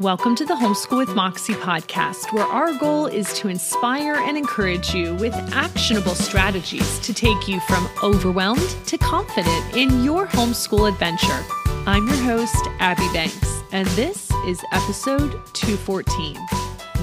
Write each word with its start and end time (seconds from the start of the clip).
Welcome 0.00 0.34
to 0.36 0.44
the 0.44 0.54
Homeschool 0.54 0.98
with 0.98 1.14
Moxie 1.14 1.52
podcast, 1.54 2.32
where 2.32 2.44
our 2.44 2.76
goal 2.78 3.06
is 3.06 3.32
to 3.34 3.46
inspire 3.46 4.16
and 4.16 4.36
encourage 4.36 4.92
you 4.92 5.14
with 5.14 5.32
actionable 5.54 6.16
strategies 6.16 6.98
to 6.98 7.14
take 7.14 7.46
you 7.46 7.60
from 7.60 7.88
overwhelmed 8.02 8.76
to 8.86 8.98
confident 8.98 9.76
in 9.76 10.02
your 10.02 10.26
homeschool 10.26 10.88
adventure. 10.88 11.44
I'm 11.86 12.08
your 12.08 12.16
host, 12.16 12.66
Abby 12.80 13.08
Banks, 13.12 13.62
and 13.70 13.86
this 13.88 14.32
is 14.48 14.60
episode 14.72 15.40
214. 15.52 16.38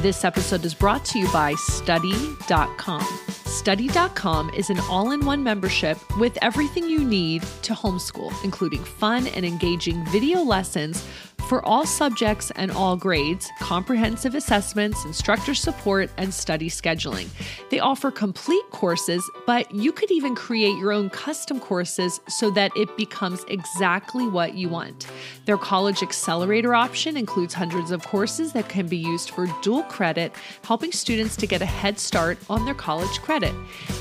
This 0.01 0.25
episode 0.25 0.65
is 0.65 0.73
brought 0.73 1.05
to 1.05 1.19
you 1.19 1.31
by 1.31 1.53
Study.com. 1.55 3.07
Study.com 3.51 4.49
is 4.51 4.69
an 4.69 4.79
all 4.89 5.11
in 5.11 5.25
one 5.25 5.43
membership 5.43 5.97
with 6.17 6.37
everything 6.41 6.87
you 6.87 7.03
need 7.03 7.41
to 7.63 7.73
homeschool, 7.73 8.33
including 8.45 8.81
fun 8.81 9.27
and 9.27 9.45
engaging 9.45 10.05
video 10.05 10.39
lessons 10.39 11.05
for 11.51 11.65
all 11.65 11.85
subjects 11.85 12.49
and 12.51 12.71
all 12.71 12.95
grades, 12.95 13.49
comprehensive 13.59 14.35
assessments, 14.35 15.03
instructor 15.03 15.53
support, 15.53 16.09
and 16.15 16.33
study 16.33 16.69
scheduling. 16.69 17.27
They 17.69 17.79
offer 17.79 18.09
complete 18.09 18.63
courses, 18.71 19.29
but 19.45 19.69
you 19.75 19.91
could 19.91 20.11
even 20.11 20.33
create 20.33 20.77
your 20.77 20.93
own 20.93 21.09
custom 21.09 21.59
courses 21.59 22.21
so 22.29 22.51
that 22.51 22.71
it 22.77 22.95
becomes 22.95 23.43
exactly 23.49 24.29
what 24.29 24.53
you 24.53 24.69
want. 24.69 25.07
Their 25.45 25.57
college 25.57 26.01
accelerator 26.01 26.73
option 26.73 27.17
includes 27.17 27.53
hundreds 27.53 27.91
of 27.91 28.01
courses 28.07 28.53
that 28.53 28.69
can 28.69 28.87
be 28.87 28.95
used 28.95 29.31
for 29.31 29.47
dual 29.61 29.83
credit, 29.83 30.33
helping 30.63 30.93
students 30.93 31.35
to 31.35 31.47
get 31.47 31.61
a 31.61 31.65
head 31.65 31.99
start 31.99 32.37
on 32.49 32.63
their 32.63 32.75
college 32.75 33.21
credit. 33.21 33.40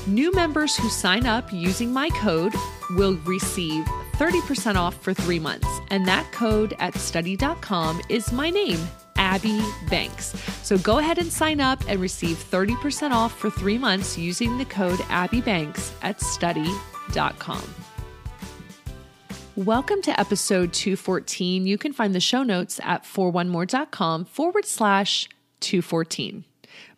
New 0.07 0.31
members 0.31 0.75
who 0.75 0.89
sign 0.89 1.25
up 1.25 1.51
using 1.53 1.93
my 1.93 2.09
code 2.09 2.53
will 2.91 3.15
receive 3.25 3.85
30% 4.13 4.75
off 4.75 5.01
for 5.01 5.13
three 5.13 5.39
months. 5.39 5.67
And 5.89 6.07
that 6.07 6.31
code 6.31 6.75
at 6.79 6.95
study.com 6.95 8.01
is 8.09 8.31
my 8.31 8.49
name, 8.49 8.79
Abby 9.15 9.63
Banks. 9.89 10.35
So 10.63 10.77
go 10.77 10.99
ahead 10.99 11.17
and 11.17 11.31
sign 11.31 11.61
up 11.61 11.81
and 11.87 11.99
receive 11.99 12.37
30% 12.37 13.11
off 13.11 13.37
for 13.37 13.49
three 13.49 13.77
months 13.77 14.17
using 14.17 14.57
the 14.57 14.65
code 14.65 14.99
Abby 15.09 15.41
Banks 15.41 15.93
at 16.01 16.21
study.com. 16.21 17.63
Welcome 19.55 20.01
to 20.03 20.19
episode 20.19 20.73
214. 20.73 21.67
You 21.67 21.77
can 21.77 21.93
find 21.93 22.15
the 22.15 22.19
show 22.19 22.41
notes 22.43 22.79
at 22.83 23.03
4onemore.com 23.03 24.25
forward 24.25 24.65
slash 24.65 25.27
214. 25.59 26.45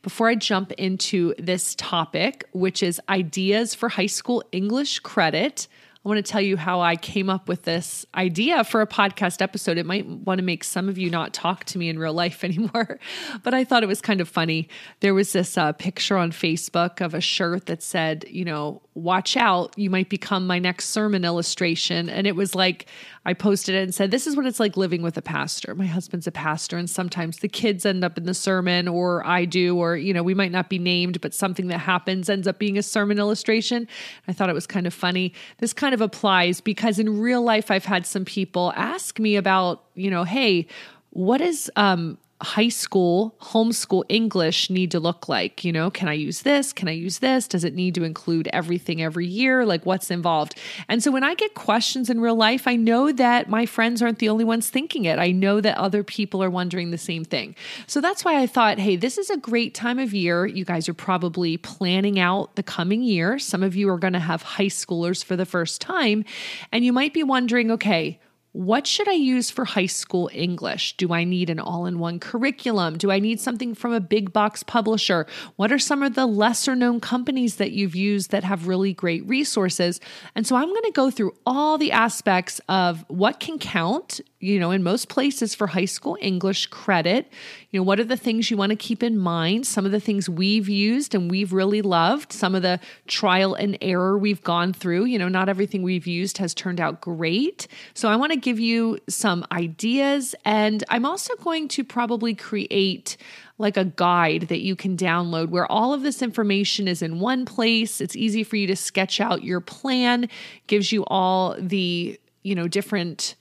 Before 0.01 0.27
I 0.27 0.35
jump 0.35 0.71
into 0.73 1.33
this 1.37 1.75
topic, 1.75 2.45
which 2.51 2.83
is 2.83 3.01
ideas 3.09 3.73
for 3.73 3.89
high 3.89 4.07
school 4.07 4.43
English 4.51 4.99
credit, 4.99 5.67
I 6.05 6.09
want 6.09 6.17
to 6.17 6.29
tell 6.29 6.41
you 6.41 6.57
how 6.57 6.81
I 6.81 6.97
came 6.97 7.29
up 7.29 7.47
with 7.47 7.63
this 7.63 8.05
idea 8.13 8.65
for 8.65 8.81
a 8.81 8.87
podcast 8.87 9.41
episode. 9.41 9.77
It 9.77 9.85
might 9.85 10.05
want 10.05 10.39
to 10.39 10.43
make 10.43 10.65
some 10.65 10.89
of 10.89 10.97
you 10.97 11.09
not 11.09 11.33
talk 11.33 11.63
to 11.65 11.77
me 11.77 11.87
in 11.87 11.97
real 11.97 12.13
life 12.13 12.43
anymore, 12.43 12.99
but 13.41 13.53
I 13.53 13.63
thought 13.63 13.83
it 13.83 13.87
was 13.87 14.01
kind 14.01 14.19
of 14.19 14.27
funny. 14.27 14.67
There 14.99 15.13
was 15.13 15.31
this 15.31 15.57
uh, 15.57 15.71
picture 15.71 16.17
on 16.17 16.31
Facebook 16.31 16.99
of 16.99 17.13
a 17.13 17.21
shirt 17.21 17.67
that 17.67 17.81
said, 17.81 18.25
you 18.29 18.43
know, 18.43 18.81
watch 18.95 19.35
out, 19.35 19.73
you 19.77 19.89
might 19.89 20.09
become 20.09 20.45
my 20.45 20.59
next 20.59 20.89
sermon 20.89 21.25
illustration. 21.25 22.09
And 22.09 22.27
it 22.27 22.35
was 22.35 22.53
like, 22.53 22.85
I 23.25 23.33
posted 23.33 23.75
it 23.75 23.83
and 23.83 23.95
said, 23.95 24.11
This 24.11 24.27
is 24.27 24.35
what 24.35 24.45
it's 24.45 24.59
like 24.59 24.77
living 24.77 25.01
with 25.01 25.17
a 25.17 25.21
pastor. 25.21 25.73
My 25.73 25.85
husband's 25.85 26.27
a 26.27 26.31
pastor, 26.31 26.77
and 26.77 26.89
sometimes 26.89 27.37
the 27.37 27.47
kids 27.47 27.85
end 27.85 28.03
up 28.03 28.17
in 28.17 28.25
the 28.25 28.33
sermon, 28.33 28.87
or 28.87 29.25
I 29.25 29.45
do, 29.45 29.77
or, 29.77 29.95
you 29.95 30.13
know, 30.13 30.23
we 30.23 30.33
might 30.33 30.51
not 30.51 30.69
be 30.69 30.77
named, 30.77 31.21
but 31.21 31.33
something 31.33 31.67
that 31.67 31.79
happens 31.79 32.29
ends 32.29 32.47
up 32.47 32.59
being 32.59 32.77
a 32.77 32.83
sermon 32.83 33.17
illustration. 33.17 33.87
I 34.27 34.33
thought 34.33 34.49
it 34.49 34.53
was 34.53 34.67
kind 34.67 34.85
of 34.85 34.93
funny. 34.93 35.33
This 35.57 35.73
kind 35.73 35.93
of 35.93 36.01
applies 36.01 36.61
because 36.61 36.99
in 36.99 37.19
real 37.19 37.41
life, 37.41 37.71
I've 37.71 37.85
had 37.85 38.05
some 38.05 38.25
people 38.25 38.73
ask 38.75 39.19
me 39.19 39.35
about, 39.35 39.83
you 39.95 40.11
know, 40.11 40.23
hey, 40.23 40.67
what 41.11 41.41
is 41.41 41.71
um 41.75 42.17
high 42.41 42.69
school 42.69 43.35
homeschool 43.41 44.03
English 44.09 44.69
need 44.69 44.91
to 44.91 44.99
look 44.99 45.29
like? 45.29 45.63
You 45.63 45.71
know, 45.71 45.89
can 45.89 46.07
I 46.07 46.13
use 46.13 46.41
this? 46.41 46.73
Can 46.73 46.87
I 46.87 46.91
use 46.91 47.19
this? 47.19 47.47
Does 47.47 47.63
it 47.63 47.73
need 47.73 47.95
to 47.95 48.03
include 48.03 48.49
everything 48.51 49.01
every 49.01 49.25
year? 49.25 49.65
Like 49.65 49.85
what's 49.85 50.11
involved? 50.11 50.59
And 50.89 51.01
so 51.01 51.09
when 51.11 51.23
I 51.23 51.35
get 51.35 51.53
questions 51.53 52.09
in 52.09 52.19
real 52.19 52.35
life, 52.35 52.67
I 52.67 52.75
know 52.75 53.11
that 53.13 53.49
my 53.49 53.65
friends 53.65 54.01
aren't 54.01 54.19
the 54.19 54.29
only 54.29 54.43
ones 54.43 54.69
thinking 54.69 55.05
it. 55.05 55.19
I 55.19 55.31
know 55.31 55.61
that 55.61 55.77
other 55.77 56.03
people 56.03 56.43
are 56.43 56.49
wondering 56.49 56.91
the 56.91 56.97
same 56.97 57.23
thing. 57.23 57.55
So 57.87 58.01
that's 58.01 58.25
why 58.25 58.41
I 58.41 58.47
thought, 58.47 58.77
hey, 58.77 58.97
this 58.97 59.17
is 59.17 59.29
a 59.29 59.37
great 59.37 59.73
time 59.73 59.99
of 59.99 60.13
year. 60.13 60.45
You 60.45 60.65
guys 60.65 60.89
are 60.89 60.93
probably 60.93 61.57
planning 61.57 62.19
out 62.19 62.55
the 62.55 62.63
coming 62.63 63.03
year. 63.03 63.39
Some 63.39 63.63
of 63.63 63.75
you 63.75 63.89
are 63.89 63.97
going 63.97 64.13
to 64.13 64.19
have 64.19 64.41
high 64.41 64.65
schoolers 64.65 65.23
for 65.23 65.35
the 65.35 65.45
first 65.45 65.79
time, 65.79 66.25
and 66.71 66.83
you 66.83 66.91
might 66.91 67.13
be 67.13 67.23
wondering, 67.23 67.71
okay, 67.71 68.19
what 68.53 68.85
should 68.85 69.09
I 69.09 69.13
use 69.13 69.49
for 69.49 69.65
high 69.65 69.87
school 69.87 70.29
English? 70.31 70.95
Do 70.97 71.11
I 71.11 71.23
need 71.23 71.49
an 71.49 71.59
all 71.59 71.87
in 71.87 71.97
one 71.97 72.19
curriculum? 72.19 72.99
Do 72.99 73.09
I 73.09 73.17
need 73.17 73.39
something 73.39 73.73
from 73.73 73.93
a 73.93 73.99
big 73.99 74.31
box 74.31 74.61
publisher? 74.61 75.25
What 75.55 75.71
are 75.71 75.79
some 75.79 76.03
of 76.03 76.13
the 76.13 76.27
lesser 76.27 76.75
known 76.75 76.99
companies 76.99 77.55
that 77.55 77.71
you've 77.71 77.95
used 77.95 78.29
that 78.29 78.43
have 78.43 78.67
really 78.67 78.93
great 78.93 79.27
resources? 79.27 79.99
And 80.35 80.45
so 80.45 80.55
I'm 80.55 80.69
going 80.69 80.83
to 80.83 80.91
go 80.91 81.09
through 81.09 81.33
all 81.47 81.79
the 81.79 81.91
aspects 81.91 82.61
of 82.69 83.03
what 83.07 83.39
can 83.39 83.57
count, 83.57 84.21
you 84.39 84.59
know, 84.59 84.69
in 84.69 84.83
most 84.83 85.09
places 85.09 85.55
for 85.55 85.65
high 85.65 85.85
school 85.85 86.15
English 86.21 86.67
credit. 86.67 87.31
You 87.71 87.79
know, 87.79 87.83
what 87.83 87.99
are 87.99 88.03
the 88.03 88.17
things 88.17 88.51
you 88.51 88.57
want 88.57 88.69
to 88.69 88.75
keep 88.75 89.01
in 89.01 89.17
mind? 89.17 89.65
Some 89.65 89.83
of 89.83 89.91
the 89.91 89.99
things 89.99 90.29
we've 90.29 90.69
used 90.69 91.15
and 91.15 91.31
we've 91.31 91.53
really 91.53 91.81
loved, 91.81 92.31
some 92.31 92.53
of 92.53 92.61
the 92.61 92.79
trial 93.07 93.55
and 93.55 93.79
error 93.81 94.15
we've 94.15 94.43
gone 94.43 94.73
through. 94.73 95.05
You 95.05 95.17
know, 95.17 95.27
not 95.27 95.49
everything 95.49 95.81
we've 95.81 96.05
used 96.05 96.37
has 96.37 96.53
turned 96.53 96.79
out 96.79 97.01
great. 97.01 97.67
So 97.95 98.09
I 98.09 98.15
want 98.15 98.31
to 98.31 98.42
give 98.43 98.59
you 98.59 98.99
some 99.09 99.45
ideas. 99.51 100.35
And 100.45 100.83
I'm 100.89 101.05
also 101.05 101.35
going 101.37 101.67
to 101.69 101.83
probably 101.83 102.35
create 102.35 103.17
like 103.57 103.77
a 103.77 103.85
guide 103.85 104.43
that 104.49 104.59
you 104.61 104.75
can 104.75 104.95
download 104.97 105.49
where 105.49 105.71
all 105.71 105.93
of 105.93 106.03
this 106.03 106.21
information 106.21 106.87
is 106.87 107.01
in 107.01 107.19
one 107.19 107.45
place. 107.45 108.01
It's 108.01 108.15
easy 108.15 108.43
for 108.43 108.57
you 108.57 108.67
to 108.67 108.75
sketch 108.75 109.19
out 109.19 109.43
your 109.43 109.61
plan, 109.61 110.29
gives 110.67 110.91
you 110.91 111.05
all 111.05 111.55
the, 111.57 112.19
you 112.43 112.55
know, 112.55 112.67
different 112.67 113.35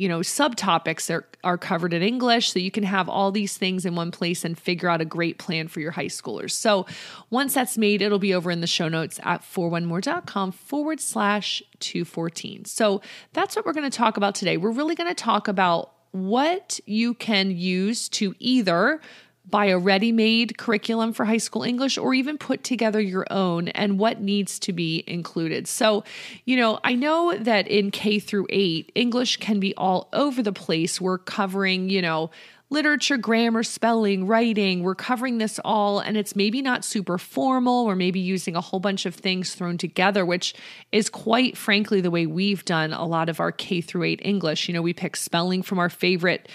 you 0.00 0.08
know 0.08 0.20
subtopics 0.20 1.06
that 1.08 1.24
are 1.44 1.58
covered 1.58 1.92
in 1.92 2.02
english 2.02 2.52
so 2.52 2.58
you 2.58 2.70
can 2.70 2.84
have 2.84 3.06
all 3.06 3.30
these 3.30 3.58
things 3.58 3.84
in 3.84 3.94
one 3.94 4.10
place 4.10 4.46
and 4.46 4.58
figure 4.58 4.88
out 4.88 5.02
a 5.02 5.04
great 5.04 5.38
plan 5.38 5.68
for 5.68 5.80
your 5.80 5.90
high 5.90 6.06
schoolers. 6.06 6.52
So 6.52 6.86
once 7.28 7.52
that's 7.52 7.76
made 7.76 8.00
it'll 8.00 8.18
be 8.18 8.32
over 8.32 8.50
in 8.50 8.62
the 8.62 8.66
show 8.66 8.88
notes 8.88 9.20
at 9.22 9.42
4onemore.com 9.42 10.52
forward 10.52 11.00
slash 11.00 11.62
214 11.80 12.64
so 12.64 13.02
that's 13.34 13.54
what 13.54 13.66
we're 13.66 13.74
going 13.74 13.90
to 13.90 13.96
talk 13.96 14.16
about 14.16 14.34
today. 14.34 14.56
We're 14.56 14.70
really 14.70 14.94
going 14.94 15.10
to 15.10 15.14
talk 15.14 15.48
about 15.48 15.92
what 16.12 16.80
you 16.86 17.14
can 17.14 17.50
use 17.50 18.08
to 18.08 18.34
either 18.38 19.00
buy 19.48 19.66
a 19.66 19.78
ready 19.78 20.12
made 20.12 20.56
curriculum 20.58 21.12
for 21.12 21.24
high 21.24 21.38
school 21.38 21.62
English 21.62 21.98
or 21.98 22.14
even 22.14 22.38
put 22.38 22.62
together 22.62 23.00
your 23.00 23.26
own 23.30 23.68
and 23.68 23.98
what 23.98 24.20
needs 24.20 24.58
to 24.60 24.72
be 24.72 25.02
included. 25.06 25.66
So, 25.66 26.04
you 26.44 26.56
know, 26.56 26.78
I 26.84 26.94
know 26.94 27.36
that 27.36 27.66
in 27.66 27.90
K 27.90 28.18
through 28.18 28.46
8, 28.50 28.92
English 28.94 29.38
can 29.38 29.58
be 29.58 29.74
all 29.76 30.08
over 30.12 30.42
the 30.42 30.52
place. 30.52 31.00
We're 31.00 31.18
covering, 31.18 31.88
you 31.88 32.02
know, 32.02 32.30
literature, 32.70 33.16
grammar, 33.16 33.64
spelling, 33.64 34.26
writing. 34.26 34.84
We're 34.84 34.94
covering 34.94 35.38
this 35.38 35.58
all, 35.64 35.98
and 35.98 36.16
it's 36.16 36.36
maybe 36.36 36.62
not 36.62 36.84
super 36.84 37.18
formal. 37.18 37.84
We're 37.84 37.96
maybe 37.96 38.20
using 38.20 38.54
a 38.54 38.60
whole 38.60 38.78
bunch 38.78 39.06
of 39.06 39.14
things 39.14 39.54
thrown 39.54 39.76
together, 39.76 40.24
which 40.24 40.54
is 40.92 41.10
quite 41.10 41.56
frankly 41.56 42.00
the 42.00 42.12
way 42.12 42.26
we've 42.26 42.64
done 42.64 42.92
a 42.92 43.04
lot 43.04 43.28
of 43.28 43.40
our 43.40 43.50
K 43.50 43.80
through 43.80 44.04
8 44.04 44.20
English. 44.22 44.68
You 44.68 44.74
know, 44.74 44.82
we 44.82 44.92
pick 44.92 45.16
spelling 45.16 45.62
from 45.62 45.80
our 45.80 45.90
favorite 45.90 46.48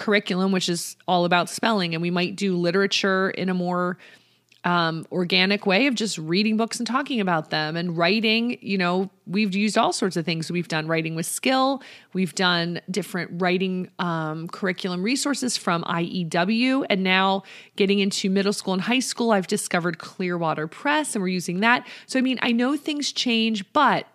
curriculum, 0.00 0.50
which 0.50 0.68
is 0.68 0.96
all 1.06 1.24
about 1.24 1.48
spelling, 1.48 1.94
and 1.94 2.02
we 2.02 2.10
might 2.10 2.34
do 2.34 2.56
literature 2.56 3.30
in 3.30 3.48
a 3.48 3.54
more 3.54 3.98
um, 4.64 5.06
organic 5.10 5.64
way 5.64 5.86
of 5.86 5.94
just 5.94 6.18
reading 6.18 6.56
books 6.56 6.78
and 6.78 6.86
talking 6.86 7.20
about 7.20 7.50
them 7.50 7.76
and 7.76 7.96
writing. 7.96 8.58
You 8.60 8.76
know, 8.76 9.10
we've 9.26 9.54
used 9.54 9.78
all 9.78 9.92
sorts 9.92 10.16
of 10.16 10.26
things. 10.26 10.50
We've 10.50 10.68
done 10.68 10.86
writing 10.86 11.14
with 11.14 11.24
skill. 11.26 11.82
We've 12.12 12.34
done 12.34 12.80
different 12.90 13.40
writing 13.40 13.90
um, 13.98 14.48
curriculum 14.48 15.02
resources 15.02 15.56
from 15.56 15.82
IEW. 15.84 16.84
And 16.90 17.02
now 17.02 17.44
getting 17.76 18.00
into 18.00 18.28
middle 18.28 18.52
school 18.52 18.74
and 18.74 18.82
high 18.82 18.98
school, 18.98 19.30
I've 19.30 19.46
discovered 19.46 19.98
Clearwater 19.98 20.66
Press 20.66 21.14
and 21.14 21.22
we're 21.22 21.28
using 21.28 21.60
that. 21.60 21.86
So, 22.06 22.18
I 22.18 22.22
mean, 22.22 22.38
I 22.42 22.52
know 22.52 22.76
things 22.76 23.12
change, 23.12 23.70
but 23.72 24.06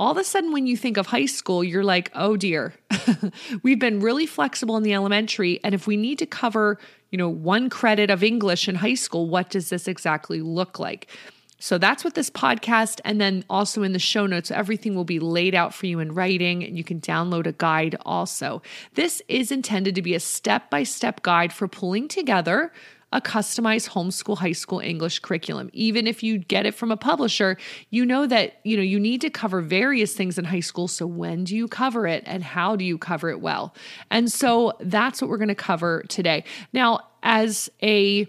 all 0.00 0.10
of 0.10 0.16
a 0.16 0.24
sudden, 0.24 0.50
when 0.50 0.66
you 0.66 0.78
think 0.78 0.96
of 0.96 1.08
high 1.08 1.26
school, 1.26 1.62
you're 1.62 1.84
like, 1.84 2.10
oh 2.14 2.34
dear, 2.34 2.72
we've 3.62 3.78
been 3.78 4.00
really 4.00 4.24
flexible 4.24 4.78
in 4.78 4.82
the 4.82 4.94
elementary. 4.94 5.60
And 5.62 5.74
if 5.74 5.86
we 5.86 5.98
need 5.98 6.18
to 6.20 6.26
cover, 6.26 6.78
you 7.10 7.18
know, 7.18 7.28
one 7.28 7.68
credit 7.68 8.08
of 8.08 8.24
English 8.24 8.66
in 8.66 8.76
high 8.76 8.94
school, 8.94 9.28
what 9.28 9.50
does 9.50 9.68
this 9.68 9.86
exactly 9.86 10.40
look 10.40 10.78
like? 10.78 11.06
So 11.58 11.76
that's 11.76 12.02
what 12.02 12.14
this 12.14 12.30
podcast, 12.30 13.02
and 13.04 13.20
then 13.20 13.44
also 13.50 13.82
in 13.82 13.92
the 13.92 13.98
show 13.98 14.24
notes, 14.24 14.50
everything 14.50 14.94
will 14.94 15.04
be 15.04 15.20
laid 15.20 15.54
out 15.54 15.74
for 15.74 15.84
you 15.84 16.00
in 16.00 16.14
writing, 16.14 16.64
and 16.64 16.78
you 16.78 16.82
can 16.82 17.02
download 17.02 17.46
a 17.46 17.52
guide 17.52 17.96
also. 18.06 18.62
This 18.94 19.20
is 19.28 19.52
intended 19.52 19.94
to 19.96 20.02
be 20.02 20.14
a 20.14 20.20
step 20.20 20.70
by 20.70 20.82
step 20.82 21.20
guide 21.20 21.52
for 21.52 21.68
pulling 21.68 22.08
together 22.08 22.72
a 23.12 23.20
customized 23.20 23.90
homeschool 23.90 24.38
high 24.38 24.52
school 24.52 24.80
English 24.80 25.18
curriculum. 25.18 25.70
Even 25.72 26.06
if 26.06 26.22
you 26.22 26.38
get 26.38 26.66
it 26.66 26.74
from 26.74 26.92
a 26.92 26.96
publisher, 26.96 27.56
you 27.90 28.06
know 28.06 28.26
that, 28.26 28.60
you 28.64 28.76
know, 28.76 28.82
you 28.82 29.00
need 29.00 29.20
to 29.20 29.30
cover 29.30 29.60
various 29.60 30.14
things 30.14 30.38
in 30.38 30.44
high 30.44 30.60
school. 30.60 30.86
So 30.86 31.06
when 31.06 31.44
do 31.44 31.56
you 31.56 31.66
cover 31.66 32.06
it 32.06 32.22
and 32.26 32.42
how 32.44 32.76
do 32.76 32.84
you 32.84 32.98
cover 32.98 33.28
it 33.30 33.40
well? 33.40 33.74
And 34.10 34.30
so 34.30 34.74
that's 34.80 35.20
what 35.20 35.28
we're 35.28 35.38
going 35.38 35.48
to 35.48 35.54
cover 35.54 36.04
today. 36.08 36.44
Now, 36.72 37.00
as 37.22 37.68
a 37.82 38.26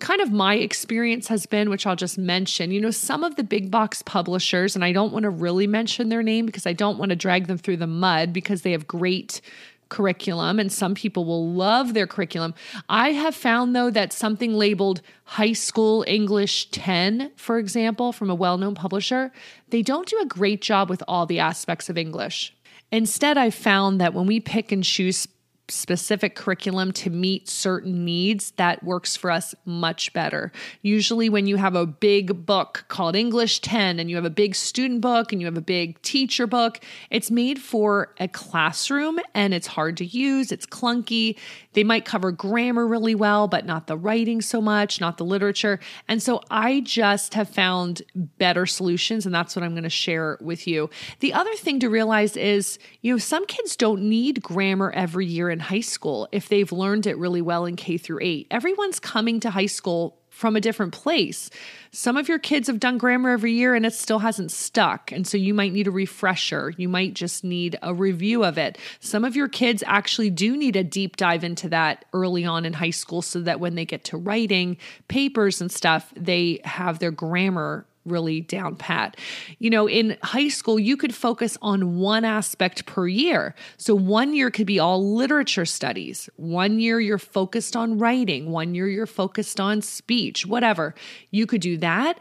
kind 0.00 0.20
of 0.20 0.32
my 0.32 0.56
experience 0.56 1.28
has 1.28 1.46
been, 1.46 1.70
which 1.70 1.86
I'll 1.86 1.96
just 1.96 2.18
mention, 2.18 2.70
you 2.70 2.80
know, 2.80 2.90
some 2.90 3.22
of 3.22 3.36
the 3.36 3.44
big 3.44 3.70
box 3.70 4.02
publishers, 4.02 4.74
and 4.74 4.84
I 4.84 4.92
don't 4.92 5.12
want 5.12 5.22
to 5.22 5.30
really 5.30 5.66
mention 5.66 6.08
their 6.08 6.22
name 6.22 6.46
because 6.46 6.66
I 6.66 6.72
don't 6.72 6.98
want 6.98 7.10
to 7.10 7.16
drag 7.16 7.46
them 7.46 7.58
through 7.58 7.76
the 7.76 7.86
mud 7.86 8.32
because 8.32 8.62
they 8.62 8.72
have 8.72 8.86
great 8.86 9.40
curriculum 9.88 10.58
and 10.58 10.72
some 10.72 10.94
people 10.94 11.24
will 11.24 11.50
love 11.50 11.94
their 11.94 12.06
curriculum. 12.06 12.54
I 12.88 13.12
have 13.12 13.34
found 13.34 13.74
though 13.74 13.90
that 13.90 14.12
something 14.12 14.54
labeled 14.54 15.00
high 15.24 15.52
school 15.52 16.04
English 16.06 16.70
10, 16.70 17.32
for 17.36 17.58
example, 17.58 18.12
from 18.12 18.30
a 18.30 18.34
well 18.34 18.58
known 18.58 18.74
publisher, 18.74 19.32
they 19.70 19.82
don't 19.82 20.08
do 20.08 20.18
a 20.20 20.26
great 20.26 20.60
job 20.60 20.90
with 20.90 21.02
all 21.08 21.26
the 21.26 21.40
aspects 21.40 21.88
of 21.88 21.98
English. 21.98 22.54
Instead, 22.92 23.36
I 23.36 23.50
found 23.50 24.00
that 24.00 24.14
when 24.14 24.26
we 24.26 24.38
pick 24.38 24.70
and 24.70 24.84
choose 24.84 25.26
specific 25.68 26.34
curriculum 26.34 26.92
to 26.92 27.10
meet 27.10 27.48
certain 27.48 28.04
needs 28.04 28.50
that 28.52 28.82
works 28.84 29.16
for 29.16 29.30
us 29.30 29.54
much 29.64 30.12
better. 30.12 30.52
Usually, 30.82 31.28
when 31.28 31.46
you 31.46 31.56
have 31.56 31.74
a 31.74 31.86
big 31.86 32.44
book 32.44 32.84
called 32.88 33.16
English 33.16 33.60
10 33.60 33.98
and 33.98 34.10
you 34.10 34.16
have 34.16 34.24
a 34.24 34.30
big 34.30 34.54
student 34.54 35.00
book 35.00 35.32
and 35.32 35.40
you 35.40 35.46
have 35.46 35.56
a 35.56 35.62
big 35.62 36.00
teacher 36.02 36.46
book, 36.46 36.80
it's 37.10 37.30
made 37.30 37.58
for 37.58 38.12
a 38.20 38.28
classroom 38.28 39.18
and 39.34 39.54
it's 39.54 39.66
hard 39.66 39.96
to 39.96 40.04
use, 40.04 40.52
it's 40.52 40.66
clunky. 40.66 41.38
They 41.72 41.84
might 41.84 42.04
cover 42.04 42.30
grammar 42.30 42.86
really 42.86 43.14
well, 43.14 43.48
but 43.48 43.66
not 43.66 43.86
the 43.86 43.96
writing 43.96 44.40
so 44.40 44.60
much, 44.60 45.00
not 45.00 45.16
the 45.16 45.24
literature. 45.24 45.80
And 46.08 46.22
so 46.22 46.40
I 46.50 46.80
just 46.80 47.34
have 47.34 47.48
found 47.48 48.02
better 48.14 48.66
solutions, 48.66 49.26
and 49.26 49.34
that's 49.34 49.56
what 49.56 49.62
I'm 49.62 49.72
going 49.72 49.84
to 49.84 49.90
share 49.90 50.38
with 50.40 50.66
you. 50.66 50.90
The 51.20 51.32
other 51.32 51.54
thing 51.54 51.80
to 51.80 51.88
realize 51.88 52.36
is, 52.36 52.78
you 53.00 53.12
know, 53.12 53.18
some 53.18 53.46
kids 53.46 53.76
don't 53.76 54.02
need 54.02 54.42
grammar 54.42 54.90
every 54.92 55.26
year 55.26 55.53
in 55.54 55.60
high 55.60 55.80
school 55.80 56.28
if 56.30 56.50
they've 56.50 56.70
learned 56.70 57.06
it 57.06 57.16
really 57.16 57.40
well 57.40 57.64
in 57.64 57.76
K 57.76 57.96
through 57.96 58.18
8. 58.20 58.48
Everyone's 58.50 59.00
coming 59.00 59.40
to 59.40 59.50
high 59.50 59.64
school 59.64 60.18
from 60.34 60.56
a 60.56 60.60
different 60.60 60.92
place. 60.92 61.48
Some 61.92 62.16
of 62.16 62.28
your 62.28 62.40
kids 62.40 62.66
have 62.66 62.80
done 62.80 62.98
grammar 62.98 63.30
every 63.30 63.52
year 63.52 63.76
and 63.76 63.86
it 63.86 63.94
still 63.94 64.18
hasn't 64.18 64.50
stuck. 64.50 65.12
And 65.12 65.26
so 65.26 65.38
you 65.38 65.54
might 65.54 65.72
need 65.72 65.86
a 65.86 65.92
refresher. 65.92 66.74
You 66.76 66.88
might 66.88 67.14
just 67.14 67.44
need 67.44 67.78
a 67.82 67.94
review 67.94 68.44
of 68.44 68.58
it. 68.58 68.76
Some 68.98 69.24
of 69.24 69.36
your 69.36 69.48
kids 69.48 69.84
actually 69.86 70.30
do 70.30 70.56
need 70.56 70.74
a 70.74 70.82
deep 70.82 71.16
dive 71.16 71.44
into 71.44 71.68
that 71.68 72.04
early 72.12 72.44
on 72.44 72.64
in 72.64 72.72
high 72.72 72.90
school 72.90 73.22
so 73.22 73.40
that 73.42 73.60
when 73.60 73.76
they 73.76 73.84
get 73.84 74.02
to 74.04 74.16
writing 74.16 74.76
papers 75.06 75.60
and 75.60 75.70
stuff, 75.70 76.12
they 76.16 76.60
have 76.64 76.98
their 76.98 77.12
grammar 77.12 77.86
really 78.04 78.40
down 78.40 78.76
pat. 78.76 79.16
You 79.58 79.70
know, 79.70 79.88
in 79.88 80.16
high 80.22 80.48
school, 80.48 80.78
you 80.78 80.96
could 80.96 81.14
focus 81.14 81.56
on 81.62 81.98
one 81.98 82.24
aspect 82.24 82.86
per 82.86 83.06
year. 83.06 83.54
So 83.76 83.94
one 83.94 84.34
year 84.34 84.50
could 84.50 84.66
be 84.66 84.78
all 84.78 85.14
literature 85.14 85.64
studies, 85.64 86.28
one 86.36 86.78
year 86.80 87.00
you're 87.00 87.18
focused 87.18 87.76
on 87.76 87.98
writing, 87.98 88.50
one 88.50 88.74
year 88.74 88.88
you're 88.88 89.06
focused 89.06 89.60
on 89.60 89.82
speech, 89.82 90.46
whatever. 90.46 90.94
You 91.30 91.46
could 91.46 91.60
do 91.60 91.76
that. 91.78 92.20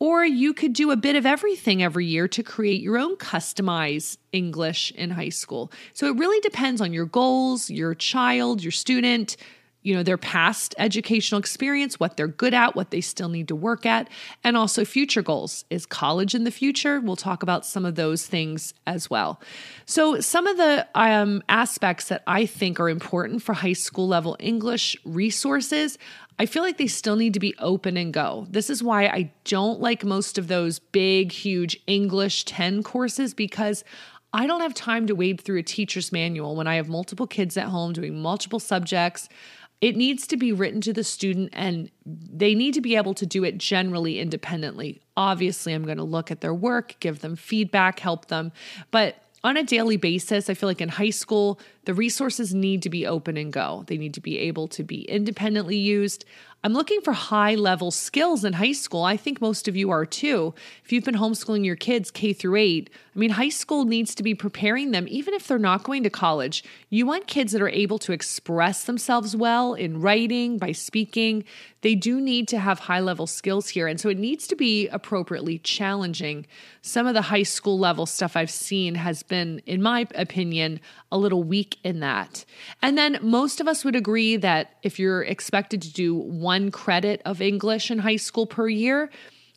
Or 0.00 0.24
you 0.24 0.52
could 0.52 0.72
do 0.72 0.90
a 0.90 0.96
bit 0.96 1.14
of 1.14 1.24
everything 1.24 1.82
every 1.82 2.04
year 2.04 2.26
to 2.28 2.42
create 2.42 2.82
your 2.82 2.98
own 2.98 3.16
customized 3.16 4.18
English 4.32 4.90
in 4.90 5.10
high 5.10 5.28
school. 5.30 5.72
So 5.94 6.08
it 6.08 6.18
really 6.18 6.40
depends 6.40 6.80
on 6.80 6.92
your 6.92 7.06
goals, 7.06 7.70
your 7.70 7.94
child, 7.94 8.62
your 8.62 8.72
student, 8.72 9.36
you 9.84 9.94
know, 9.94 10.02
their 10.02 10.16
past 10.16 10.74
educational 10.78 11.38
experience, 11.38 12.00
what 12.00 12.16
they're 12.16 12.26
good 12.26 12.54
at, 12.54 12.74
what 12.74 12.90
they 12.90 13.02
still 13.02 13.28
need 13.28 13.46
to 13.48 13.54
work 13.54 13.84
at, 13.84 14.08
and 14.42 14.56
also 14.56 14.84
future 14.84 15.22
goals. 15.22 15.66
Is 15.68 15.84
college 15.84 16.34
in 16.34 16.44
the 16.44 16.50
future? 16.50 17.00
We'll 17.00 17.16
talk 17.16 17.42
about 17.42 17.66
some 17.66 17.84
of 17.84 17.94
those 17.94 18.26
things 18.26 18.72
as 18.86 19.10
well. 19.10 19.40
So, 19.84 20.20
some 20.20 20.46
of 20.46 20.56
the 20.56 20.88
um, 20.94 21.42
aspects 21.50 22.08
that 22.08 22.22
I 22.26 22.46
think 22.46 22.80
are 22.80 22.88
important 22.88 23.42
for 23.42 23.52
high 23.52 23.74
school 23.74 24.08
level 24.08 24.36
English 24.40 24.96
resources. 25.04 25.98
I 26.36 26.46
feel 26.46 26.64
like 26.64 26.78
they 26.78 26.88
still 26.88 27.14
need 27.14 27.34
to 27.34 27.40
be 27.40 27.54
open 27.60 27.96
and 27.96 28.12
go. 28.12 28.48
This 28.50 28.68
is 28.68 28.82
why 28.82 29.06
I 29.06 29.30
don't 29.44 29.80
like 29.80 30.04
most 30.04 30.36
of 30.36 30.48
those 30.48 30.80
big, 30.80 31.30
huge 31.30 31.78
English 31.86 32.44
10 32.46 32.82
courses 32.82 33.34
because 33.34 33.84
I 34.32 34.48
don't 34.48 34.62
have 34.62 34.74
time 34.74 35.06
to 35.06 35.14
wade 35.14 35.40
through 35.40 35.58
a 35.58 35.62
teacher's 35.62 36.10
manual 36.10 36.56
when 36.56 36.66
I 36.66 36.74
have 36.74 36.88
multiple 36.88 37.28
kids 37.28 37.56
at 37.56 37.68
home 37.68 37.92
doing 37.92 38.20
multiple 38.20 38.58
subjects. 38.58 39.28
It 39.84 39.96
needs 39.96 40.26
to 40.28 40.38
be 40.38 40.50
written 40.50 40.80
to 40.80 40.94
the 40.94 41.04
student 41.04 41.50
and 41.52 41.90
they 42.06 42.54
need 42.54 42.72
to 42.72 42.80
be 42.80 42.96
able 42.96 43.12
to 43.12 43.26
do 43.26 43.44
it 43.44 43.58
generally 43.58 44.18
independently. 44.18 45.02
Obviously, 45.14 45.74
I'm 45.74 45.84
going 45.84 45.98
to 45.98 46.04
look 46.04 46.30
at 46.30 46.40
their 46.40 46.54
work, 46.54 46.96
give 47.00 47.20
them 47.20 47.36
feedback, 47.36 48.00
help 48.00 48.28
them. 48.28 48.50
But 48.90 49.16
on 49.42 49.58
a 49.58 49.62
daily 49.62 49.98
basis, 49.98 50.48
I 50.48 50.54
feel 50.54 50.70
like 50.70 50.80
in 50.80 50.88
high 50.88 51.10
school, 51.10 51.60
the 51.84 51.92
resources 51.92 52.54
need 52.54 52.80
to 52.80 52.88
be 52.88 53.06
open 53.06 53.36
and 53.36 53.52
go. 53.52 53.84
They 53.86 53.98
need 53.98 54.14
to 54.14 54.22
be 54.22 54.38
able 54.38 54.68
to 54.68 54.82
be 54.82 55.02
independently 55.02 55.76
used. 55.76 56.24
I'm 56.64 56.72
looking 56.72 57.02
for 57.02 57.12
high 57.12 57.56
level 57.56 57.90
skills 57.90 58.42
in 58.42 58.54
high 58.54 58.72
school. 58.72 59.02
I 59.02 59.18
think 59.18 59.38
most 59.38 59.68
of 59.68 59.76
you 59.76 59.90
are 59.90 60.06
too. 60.06 60.54
If 60.82 60.92
you've 60.92 61.04
been 61.04 61.16
homeschooling 61.16 61.62
your 61.62 61.76
kids 61.76 62.10
K 62.10 62.32
through 62.32 62.56
8, 62.56 62.88
I 63.14 63.18
mean 63.18 63.28
high 63.28 63.50
school 63.50 63.84
needs 63.84 64.14
to 64.14 64.22
be 64.22 64.34
preparing 64.34 64.90
them 64.90 65.04
even 65.10 65.34
if 65.34 65.46
they're 65.46 65.58
not 65.58 65.82
going 65.82 66.04
to 66.04 66.10
college. 66.10 66.64
You 66.88 67.04
want 67.04 67.26
kids 67.26 67.52
that 67.52 67.60
are 67.60 67.68
able 67.68 67.98
to 67.98 68.12
express 68.12 68.84
themselves 68.84 69.36
well 69.36 69.74
in 69.74 70.00
writing, 70.00 70.56
by 70.56 70.72
speaking. 70.72 71.44
They 71.82 71.94
do 71.94 72.18
need 72.18 72.48
to 72.48 72.58
have 72.58 72.78
high 72.78 73.00
level 73.00 73.26
skills 73.26 73.68
here 73.68 73.86
and 73.86 74.00
so 74.00 74.08
it 74.08 74.18
needs 74.18 74.46
to 74.46 74.56
be 74.56 74.88
appropriately 74.88 75.58
challenging. 75.58 76.46
Some 76.80 77.06
of 77.06 77.12
the 77.12 77.22
high 77.22 77.42
school 77.42 77.78
level 77.78 78.06
stuff 78.06 78.38
I've 78.38 78.50
seen 78.50 78.94
has 78.94 79.22
been 79.22 79.60
in 79.66 79.82
my 79.82 80.08
opinion 80.14 80.80
a 81.12 81.18
little 81.18 81.42
weak 81.42 81.76
in 81.84 82.00
that. 82.00 82.46
And 82.80 82.96
then 82.96 83.18
most 83.20 83.60
of 83.60 83.68
us 83.68 83.84
would 83.84 83.94
agree 83.94 84.36
that 84.38 84.76
if 84.82 84.98
you're 84.98 85.22
expected 85.22 85.82
to 85.82 85.92
do 85.92 86.14
one 86.14 86.53
credit 86.70 87.22
of 87.24 87.40
English 87.40 87.90
in 87.90 87.98
high 87.98 88.16
school 88.16 88.46
per 88.46 88.68
year, 88.68 89.10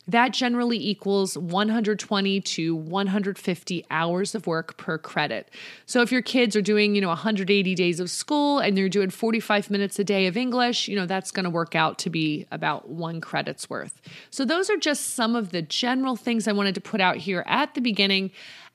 that 0.06 0.32
generally 0.32 0.78
equals 0.78 1.36
120 1.36 2.40
to 2.40 2.74
150 2.74 3.84
hours 3.90 4.34
of 4.34 4.46
work 4.46 4.78
per 4.78 4.96
credit. 4.96 5.50
So 5.84 6.00
if 6.00 6.10
your 6.10 6.22
kids 6.22 6.56
are 6.56 6.62
doing, 6.62 6.94
you 6.94 7.02
know, 7.02 7.08
180 7.08 7.74
days 7.74 8.00
of 8.00 8.08
school 8.08 8.58
and 8.58 8.74
they're 8.74 8.88
doing 8.88 9.10
45 9.10 9.70
minutes 9.70 9.98
a 9.98 10.04
day 10.04 10.26
of 10.26 10.34
English, 10.38 10.88
you 10.88 10.96
know, 10.96 11.04
that's 11.04 11.30
going 11.30 11.44
to 11.44 11.50
work 11.50 11.74
out 11.74 11.98
to 11.98 12.10
be 12.10 12.46
about 12.50 12.88
1 12.88 13.20
credit's 13.20 13.68
worth. 13.68 14.00
So 14.30 14.46
those 14.46 14.70
are 14.70 14.78
just 14.78 15.14
some 15.14 15.36
of 15.36 15.50
the 15.50 15.60
general 15.60 16.16
things 16.16 16.48
I 16.48 16.52
wanted 16.52 16.74
to 16.76 16.80
put 16.80 17.02
out 17.02 17.18
here 17.18 17.44
at 17.46 17.74
the 17.74 17.82
beginning. 17.82 18.30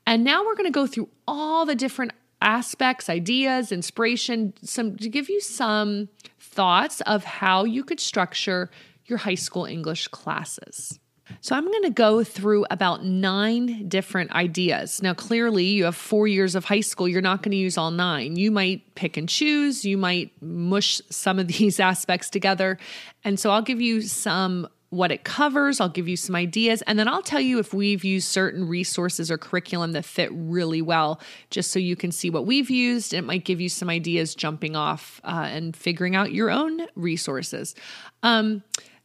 And 0.05 0.23
now 0.23 0.45
we're 0.45 0.55
going 0.55 0.71
to 0.71 0.71
go 0.71 0.85
through 0.85 1.09
all 1.27 1.65
the 1.65 1.75
different 1.75 2.11
aspects, 2.43 3.09
ideas, 3.09 3.71
inspiration, 3.71 4.53
some 4.61 4.97
to 4.97 5.09
give 5.09 5.29
you 5.29 5.41
some 5.41 6.09
thoughts 6.53 7.01
of 7.01 7.23
how 7.23 7.63
you 7.63 7.83
could 7.83 7.99
structure 7.99 8.69
your 9.05 9.17
high 9.17 9.35
school 9.35 9.65
English 9.65 10.07
classes. 10.09 10.99
So, 11.41 11.55
I'm 11.55 11.65
going 11.65 11.83
to 11.83 11.89
go 11.89 12.23
through 12.23 12.65
about 12.69 13.05
nine 13.05 13.87
different 13.87 14.31
ideas. 14.33 15.01
Now, 15.01 15.13
clearly, 15.13 15.63
you 15.65 15.85
have 15.85 15.95
four 15.95 16.27
years 16.27 16.53
of 16.53 16.65
high 16.65 16.81
school. 16.81 17.07
You're 17.07 17.21
not 17.21 17.41
going 17.41 17.51
to 17.51 17.57
use 17.57 17.77
all 17.77 17.91
nine. 17.91 18.35
You 18.35 18.51
might 18.51 18.95
pick 18.95 19.15
and 19.15 19.27
choose, 19.27 19.85
you 19.85 19.97
might 19.97 20.31
mush 20.41 21.01
some 21.09 21.39
of 21.39 21.47
these 21.59 21.79
aspects 21.79 22.29
together. 22.29 22.77
And 23.23 23.39
so, 23.39 23.51
I'll 23.51 23.61
give 23.61 23.81
you 23.81 24.01
some 24.01 24.67
what 24.93 25.11
it 25.11 25.23
covers. 25.23 25.81
I'll 25.81 25.89
give 25.89 26.07
you 26.07 26.15
some 26.15 26.35
ideas, 26.35 26.83
and 26.83 26.99
then 26.99 27.07
I'll 27.07 27.23
tell 27.23 27.41
you 27.41 27.59
if 27.59 27.73
we've 27.73 28.03
used 28.03 28.27
certain 28.27 28.67
resources 28.67 29.31
or 29.31 29.37
curriculum 29.37 29.93
that 29.93 30.05
fit 30.05 30.29
really 30.31 30.81
well, 30.81 31.19
just 31.49 31.71
so 31.71 31.79
you 31.79 31.95
can 31.95 32.11
see 32.11 32.29
what 32.29 32.45
we've 32.45 32.69
used. 32.69 33.13
It 33.13 33.23
might 33.23 33.43
give 33.43 33.59
you 33.59 33.69
some 33.69 33.89
ideas 33.89 34.35
jumping 34.35 34.75
off 34.75 35.19
uh, 35.23 35.47
and 35.49 35.75
figuring 35.75 36.15
out 36.15 36.31
your 36.31 36.51
own 36.51 36.85
resources. 36.95 37.73
Um, 38.21 38.63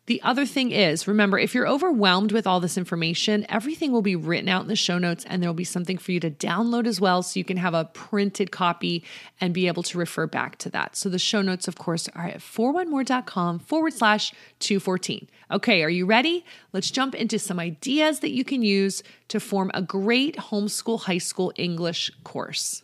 The 0.09 0.23
other 0.23 0.47
thing 0.47 0.71
is, 0.71 1.07
remember, 1.07 1.39
if 1.39 1.55
you're 1.55 1.69
overwhelmed 1.69 2.33
with 2.33 2.47
all 2.47 2.61
this 2.61 2.79
information, 2.79 3.45
everything 3.51 3.93
will 3.93 4.01
be 4.01 4.17
written 4.17 4.49
out 4.49 4.63
in 4.63 4.69
the 4.69 4.75
show 4.75 4.97
notes 4.97 5.23
and 5.29 5.43
there 5.43 5.51
will 5.51 5.55
be 5.55 5.65
something 5.65 5.99
for 5.99 6.13
you 6.13 6.21
to 6.21 6.31
download 6.31 6.87
as 6.87 6.99
well 6.99 7.23
so 7.23 7.39
you 7.39 7.45
can 7.45 7.59
have 7.59 7.75
a 7.75 7.85
printed 7.93 8.51
copy 8.51 9.05
and 9.39 9.53
be 9.53 9.67
able 9.67 9.83
to 9.83 9.99
refer 9.99 10.27
back 10.27 10.57
to 10.61 10.71
that. 10.71 10.97
So 10.97 11.11
the 11.11 11.19
show 11.19 11.43
notes, 11.43 11.69
of 11.69 11.77
course, 11.77 12.09
are 12.15 12.25
at 12.25 12.39
4onemore.com 12.39 13.59
forward 13.59 13.93
slash 13.93 14.33
214. 14.61 15.29
Okay, 15.51 15.83
are 15.83 15.91
you 15.91 16.07
ready? 16.07 16.43
Let's 16.73 16.91
jump 16.91 17.15
into 17.15 17.39
some 17.39 17.61
ideas 17.61 18.21
that 18.21 18.31
you 18.31 18.45
can 18.45 18.63
use 18.63 19.03
to 19.29 19.39
form 19.39 19.71
a 19.75 19.83
great 19.83 20.37
homeschool 20.37 21.03
high 21.03 21.19
school 21.19 21.53
English 21.57 22.11
course. 22.25 22.83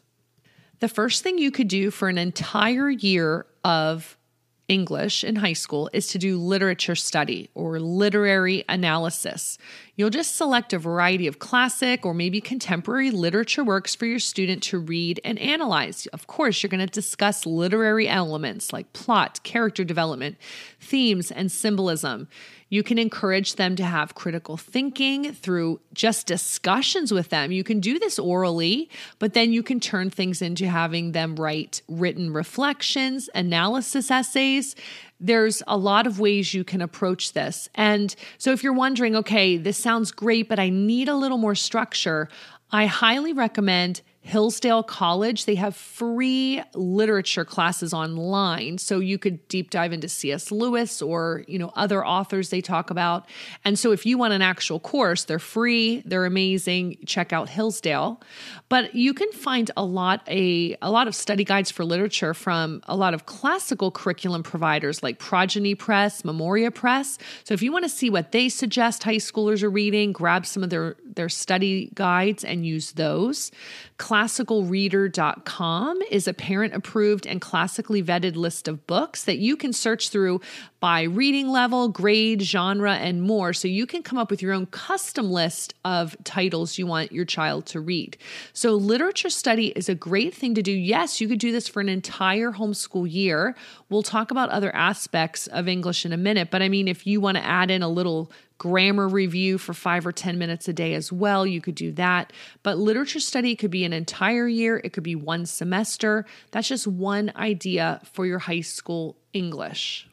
The 0.80 0.88
first 0.88 1.22
thing 1.22 1.38
you 1.38 1.50
could 1.50 1.68
do 1.68 1.90
for 1.90 2.10
an 2.10 2.18
entire 2.18 2.90
year 2.90 3.46
of 3.64 4.18
English 4.68 5.22
in 5.22 5.36
high 5.36 5.52
school 5.52 5.90
is 5.92 6.06
to 6.08 6.18
do 6.18 6.38
literature 6.38 6.94
study 6.94 7.50
or 7.54 7.78
literary 7.78 8.64
analysis. 8.68 9.58
You'll 9.96 10.10
just 10.10 10.36
select 10.36 10.72
a 10.72 10.78
variety 10.78 11.26
of 11.26 11.38
classic 11.38 12.06
or 12.06 12.14
maybe 12.14 12.40
contemporary 12.40 13.10
literature 13.10 13.62
works 13.62 13.94
for 13.94 14.06
your 14.06 14.18
student 14.18 14.62
to 14.64 14.78
read 14.78 15.20
and 15.24 15.38
analyze. 15.38 16.06
Of 16.12 16.26
course, 16.26 16.62
you're 16.62 16.70
going 16.70 16.86
to 16.86 16.86
discuss 16.86 17.46
literary 17.46 18.08
elements 18.08 18.72
like 18.72 18.92
plot, 18.92 19.40
character 19.42 19.84
development, 19.84 20.36
themes, 20.80 21.30
and 21.30 21.52
symbolism. 21.52 22.28
You 22.68 22.82
can 22.82 22.98
encourage 22.98 23.54
them 23.54 23.76
to 23.76 23.84
have 23.84 24.14
critical 24.14 24.56
thinking 24.56 25.32
through 25.32 25.80
just 25.92 26.26
discussions 26.26 27.12
with 27.12 27.28
them. 27.28 27.52
You 27.52 27.64
can 27.64 27.80
do 27.80 27.98
this 27.98 28.18
orally, 28.18 28.90
but 29.18 29.34
then 29.34 29.52
you 29.52 29.62
can 29.62 29.80
turn 29.80 30.10
things 30.10 30.42
into 30.42 30.66
having 30.66 31.12
them 31.12 31.36
write 31.36 31.82
written 31.88 32.32
reflections, 32.32 33.28
analysis 33.34 34.10
essays. 34.10 34.74
There's 35.20 35.62
a 35.66 35.76
lot 35.76 36.06
of 36.06 36.20
ways 36.20 36.54
you 36.54 36.64
can 36.64 36.82
approach 36.82 37.32
this. 37.32 37.68
And 37.74 38.14
so 38.38 38.52
if 38.52 38.62
you're 38.62 38.72
wondering, 38.72 39.14
okay, 39.16 39.56
this 39.56 39.78
sounds 39.78 40.10
great, 40.10 40.48
but 40.48 40.58
I 40.58 40.70
need 40.70 41.08
a 41.08 41.14
little 41.14 41.38
more 41.38 41.54
structure, 41.54 42.28
I 42.70 42.86
highly 42.86 43.32
recommend 43.32 44.02
Hillsdale 44.24 44.82
College, 44.82 45.44
they 45.44 45.54
have 45.56 45.76
free 45.76 46.62
literature 46.72 47.44
classes 47.44 47.92
online. 47.92 48.78
So 48.78 48.98
you 48.98 49.18
could 49.18 49.46
deep 49.48 49.68
dive 49.68 49.92
into 49.92 50.08
C.S. 50.08 50.50
Lewis 50.50 51.02
or, 51.02 51.44
you 51.46 51.58
know, 51.58 51.70
other 51.76 52.04
authors 52.04 52.48
they 52.48 52.62
talk 52.62 52.88
about. 52.88 53.28
And 53.66 53.78
so 53.78 53.92
if 53.92 54.06
you 54.06 54.16
want 54.16 54.32
an 54.32 54.40
actual 54.40 54.80
course, 54.80 55.24
they're 55.24 55.38
free, 55.38 56.02
they're 56.06 56.24
amazing. 56.24 56.96
Check 57.04 57.34
out 57.34 57.50
Hillsdale. 57.50 58.22
But 58.70 58.94
you 58.94 59.12
can 59.12 59.30
find 59.32 59.70
a 59.76 59.84
lot 59.84 60.22
a 60.26 60.74
a 60.80 60.90
lot 60.90 61.06
of 61.06 61.14
study 61.14 61.44
guides 61.44 61.70
for 61.70 61.84
literature 61.84 62.32
from 62.32 62.80
a 62.84 62.96
lot 62.96 63.12
of 63.12 63.26
classical 63.26 63.90
curriculum 63.90 64.42
providers 64.42 65.02
like 65.02 65.18
Progeny 65.18 65.74
Press, 65.74 66.24
Memoria 66.24 66.70
Press. 66.70 67.18
So 67.44 67.52
if 67.52 67.60
you 67.60 67.70
want 67.70 67.84
to 67.84 67.90
see 67.90 68.08
what 68.08 68.32
they 68.32 68.48
suggest 68.48 69.04
high 69.04 69.16
schoolers 69.16 69.62
are 69.62 69.70
reading, 69.70 70.12
grab 70.12 70.46
some 70.46 70.62
of 70.62 70.70
their 70.70 70.96
their 71.04 71.28
study 71.28 71.90
guides 71.94 72.42
and 72.42 72.64
use 72.66 72.92
those. 72.92 73.52
Classicalreader.com 73.98 76.02
is 76.10 76.26
a 76.26 76.34
parent 76.34 76.74
approved 76.74 77.26
and 77.26 77.40
classically 77.40 78.02
vetted 78.02 78.34
list 78.34 78.66
of 78.66 78.84
books 78.88 79.22
that 79.24 79.38
you 79.38 79.56
can 79.56 79.72
search 79.72 80.08
through 80.08 80.40
by 80.80 81.02
reading 81.02 81.48
level, 81.48 81.86
grade, 81.88 82.42
genre, 82.42 82.94
and 82.94 83.22
more. 83.22 83.52
So 83.52 83.68
you 83.68 83.86
can 83.86 84.02
come 84.02 84.18
up 84.18 84.30
with 84.30 84.42
your 84.42 84.52
own 84.52 84.66
custom 84.66 85.30
list 85.30 85.74
of 85.84 86.16
titles 86.24 86.76
you 86.76 86.88
want 86.88 87.12
your 87.12 87.24
child 87.24 87.66
to 87.66 87.80
read. 87.80 88.16
So, 88.52 88.74
literature 88.74 89.30
study 89.30 89.68
is 89.68 89.88
a 89.88 89.94
great 89.94 90.34
thing 90.34 90.56
to 90.56 90.62
do. 90.62 90.72
Yes, 90.72 91.20
you 91.20 91.28
could 91.28 91.38
do 91.38 91.52
this 91.52 91.68
for 91.68 91.80
an 91.80 91.88
entire 91.88 92.50
homeschool 92.50 93.08
year. 93.10 93.54
We'll 93.90 94.02
talk 94.02 94.32
about 94.32 94.50
other 94.50 94.74
aspects 94.74 95.46
of 95.46 95.68
English 95.68 96.04
in 96.04 96.12
a 96.12 96.16
minute, 96.16 96.50
but 96.50 96.62
I 96.62 96.68
mean, 96.68 96.88
if 96.88 97.06
you 97.06 97.20
want 97.20 97.36
to 97.36 97.44
add 97.44 97.70
in 97.70 97.82
a 97.82 97.88
little 97.88 98.32
grammar 98.58 99.08
review 99.08 99.58
for 99.58 99.74
five 99.74 100.06
or 100.06 100.12
10 100.12 100.38
minutes 100.38 100.68
a 100.68 100.72
day 100.72 100.94
as 100.94 101.12
well. 101.12 101.46
You 101.46 101.60
could 101.60 101.74
do 101.74 101.92
that. 101.92 102.32
But 102.62 102.78
literature 102.78 103.20
study 103.20 103.56
could 103.56 103.70
be 103.70 103.84
an 103.84 103.92
entire 103.92 104.46
year, 104.48 104.80
it 104.84 104.92
could 104.92 105.02
be 105.02 105.16
one 105.16 105.46
semester. 105.46 106.24
That's 106.50 106.68
just 106.68 106.86
one 106.86 107.32
idea 107.36 108.00
for 108.12 108.26
your 108.26 108.38
high 108.38 108.60
school 108.60 109.16
English. 109.32 110.08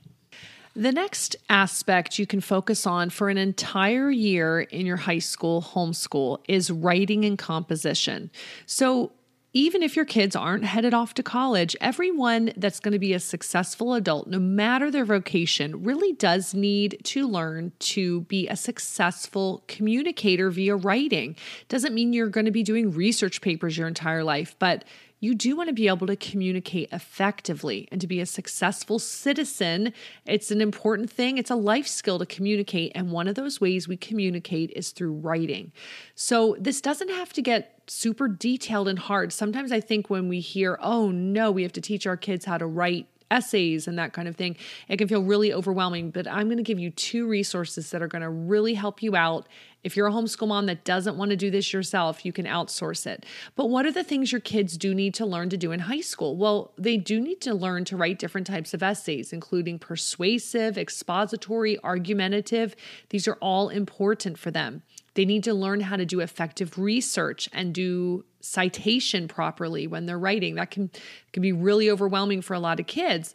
The 0.74 0.94
next 0.94 1.36
aspect 1.50 2.18
you 2.18 2.26
can 2.26 2.40
focus 2.40 2.88
on 2.88 3.10
for 3.10 3.30
an 3.30 3.38
entire 3.38 4.10
year 4.10 4.62
in 4.62 4.86
your 4.86 4.96
high 4.96 5.20
school 5.20 5.62
homeschool 5.62 6.40
is 6.48 6.72
writing 6.72 7.26
and 7.26 7.38
composition. 7.38 8.32
So, 8.66 9.12
even 9.54 9.84
if 9.84 9.96
your 9.96 10.06
kids 10.06 10.36
aren't 10.36 10.64
headed 10.64 10.94
off 10.94 11.14
to 11.16 11.24
college, 11.24 11.76
everyone 11.82 12.54
that's 12.56 12.80
going 12.80 12.94
to 12.94 13.00
be 13.00 13.14
a 13.14 13.20
successful 13.20 13.94
adult, 13.94 14.28
no 14.28 14.40
matter 14.40 14.90
their 14.90 15.04
vocation, 15.04 15.84
really 15.84 16.14
does 16.14 16.54
need 16.54 17.00
to 17.04 17.28
learn 17.28 17.74
to 17.80 18.22
be 18.22 18.48
a 18.48 18.56
successful 18.56 19.64
communicator 19.68 20.50
via 20.50 20.76
writing. 20.76 21.36
Doesn't 21.68 21.94
mean 21.94 22.14
you're 22.14 22.30
going 22.30 22.46
to 22.46 22.52
be 22.52 22.64
doing 22.64 22.92
research 22.92 23.42
papers 23.42 23.78
your 23.78 23.88
entire 23.88 24.24
life, 24.24 24.56
but 24.58 24.86
you 25.22 25.36
do 25.36 25.56
want 25.56 25.68
to 25.68 25.74
be 25.74 25.88
able 25.88 26.08
to 26.08 26.16
communicate 26.16 26.90
effectively 26.92 27.88
and 27.92 28.02
to 28.02 28.08
be 28.08 28.20
a 28.20 28.26
successful 28.26 28.98
citizen. 28.98 29.94
It's 30.26 30.50
an 30.50 30.62
important 30.62 31.12
thing, 31.12 31.38
it's 31.38 31.52
a 31.52 31.56
life 31.56 31.88
skill 31.88 32.18
to 32.20 32.26
communicate. 32.26 32.92
And 32.96 33.12
one 33.12 33.28
of 33.28 33.36
those 33.36 33.62
ways 33.62 33.88
we 33.88 33.98
communicate 33.98 34.72
is 34.76 34.90
through 34.90 35.14
writing. 35.14 35.72
So 36.16 36.56
this 36.60 36.82
doesn't 36.82 37.10
have 37.10 37.34
to 37.34 37.42
get 37.42 37.81
super 37.92 38.30
detailed 38.30 38.88
and 38.88 38.98
hard. 38.98 39.34
Sometimes 39.34 39.72
I 39.72 39.82
think 39.82 40.10
when 40.10 40.30
we 40.30 40.40
hear, 40.40 40.80
oh 40.82 41.12
no, 41.12 41.52
we 41.52 41.64
have 41.64 41.74
to 41.74 41.82
teach 41.82 42.08
our 42.08 42.16
kids 42.16 42.46
how 42.46 42.58
to 42.58 42.66
write 42.66 43.06
essays 43.32 43.88
and 43.88 43.98
that 43.98 44.14
kind 44.14 44.28
of 44.28 44.36
thing, 44.36 44.58
it 44.88 44.98
can 44.98 45.08
feel 45.08 45.24
really 45.24 45.54
overwhelming. 45.54 46.12
But 46.12 46.28
I'm 46.28 46.48
going 46.48 46.58
to 46.58 46.64
give 46.64 46.80
you 46.80 46.92
two 46.92 47.28
resources 47.28 47.90
that 47.92 48.02
are 48.02 48.08
going 48.08 48.22
to 48.22 48.30
really 48.30 48.74
help 48.74 49.02
you 49.02 49.16
out. 49.16 49.48
If 49.84 49.98
you're 49.98 50.08
a 50.08 50.12
homeschool 50.12 50.48
mom 50.48 50.68
that 50.68 50.84
doesn't 50.84 51.18
want 51.18 51.32
to 51.32 51.38
do 51.38 51.50
this 51.50 51.74
yourself, 51.74 52.24
you 52.24 52.32
can 52.32 52.46
outsource 52.46 53.08
it. 53.08 53.26
But 53.56 53.70
what 53.70 53.86
are 53.88 53.92
the 53.92 54.04
things 54.04 54.32
your 54.32 54.42
kids 54.42 54.78
do 54.78 54.94
need 54.94 55.16
to 55.16 55.26
learn 55.26 55.50
to 55.50 55.58
do 55.58 55.72
in 55.72 55.80
high 55.80 56.02
school? 56.02 56.38
Well, 56.38 56.72
they 56.78 56.98
do 56.98 57.20
need 57.20 57.42
to 57.42 57.56
learn 57.56 57.86
to 57.86 57.98
write 57.98 58.20
different 58.20 58.46
types 58.46 58.76
of 58.76 58.84
essays, 58.84 59.34
including 59.34 59.80
persuasive, 59.80 60.78
expository, 60.78 61.80
argumentative. 61.80 62.76
These 63.10 63.28
are 63.28 63.38
all 63.42 63.70
important 63.70 64.38
for 64.38 64.52
them. 64.52 64.84
They 65.16 65.26
need 65.26 65.44
to 65.46 65.54
learn 65.54 65.82
how 65.82 65.96
to 65.98 66.06
do 66.06 66.20
effective 66.20 66.78
research 66.78 67.50
and 67.52 67.74
do 67.74 68.24
citation 68.42 69.28
properly 69.28 69.88
when 69.88 70.06
they're 70.06 70.20
writing. 70.20 70.56
That 70.56 70.72
can 70.72 70.90
can 71.34 71.42
be 71.42 71.52
really 71.52 71.90
overwhelming 71.90 72.42
for 72.42 72.54
a 72.54 72.60
lot 72.60 72.80
of 72.80 72.88
kids. 72.88 73.34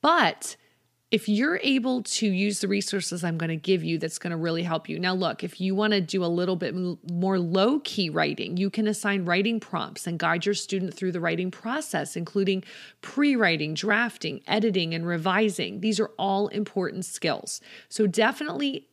But 0.00 0.56
if 1.10 1.26
you're 1.26 1.58
able 1.62 2.02
to 2.02 2.26
use 2.26 2.60
the 2.60 2.68
resources 2.68 3.24
I'm 3.24 3.38
going 3.38 3.48
to 3.48 3.56
give 3.56 3.82
you, 3.82 3.96
that's 3.98 4.18
going 4.18 4.30
to 4.32 4.36
really 4.36 4.62
help 4.62 4.90
you. 4.90 4.98
Now, 4.98 5.14
look, 5.14 5.42
if 5.42 5.58
you 5.58 5.74
want 5.74 5.94
to 5.94 6.02
do 6.02 6.22
a 6.22 6.26
little 6.26 6.56
bit 6.56 6.74
more 7.10 7.38
low 7.38 7.80
key 7.80 8.10
writing, 8.10 8.58
you 8.58 8.68
can 8.68 8.86
assign 8.86 9.24
writing 9.24 9.58
prompts 9.58 10.06
and 10.06 10.18
guide 10.18 10.44
your 10.44 10.54
student 10.54 10.92
through 10.92 11.12
the 11.12 11.20
writing 11.20 11.50
process, 11.50 12.14
including 12.14 12.62
pre 13.00 13.36
writing, 13.36 13.72
drafting, 13.72 14.42
editing, 14.46 14.92
and 14.94 15.06
revising. 15.06 15.80
These 15.80 15.98
are 15.98 16.10
all 16.18 16.48
important 16.48 17.06
skills. 17.06 17.62
So, 17.88 18.06
definitely 18.06 18.86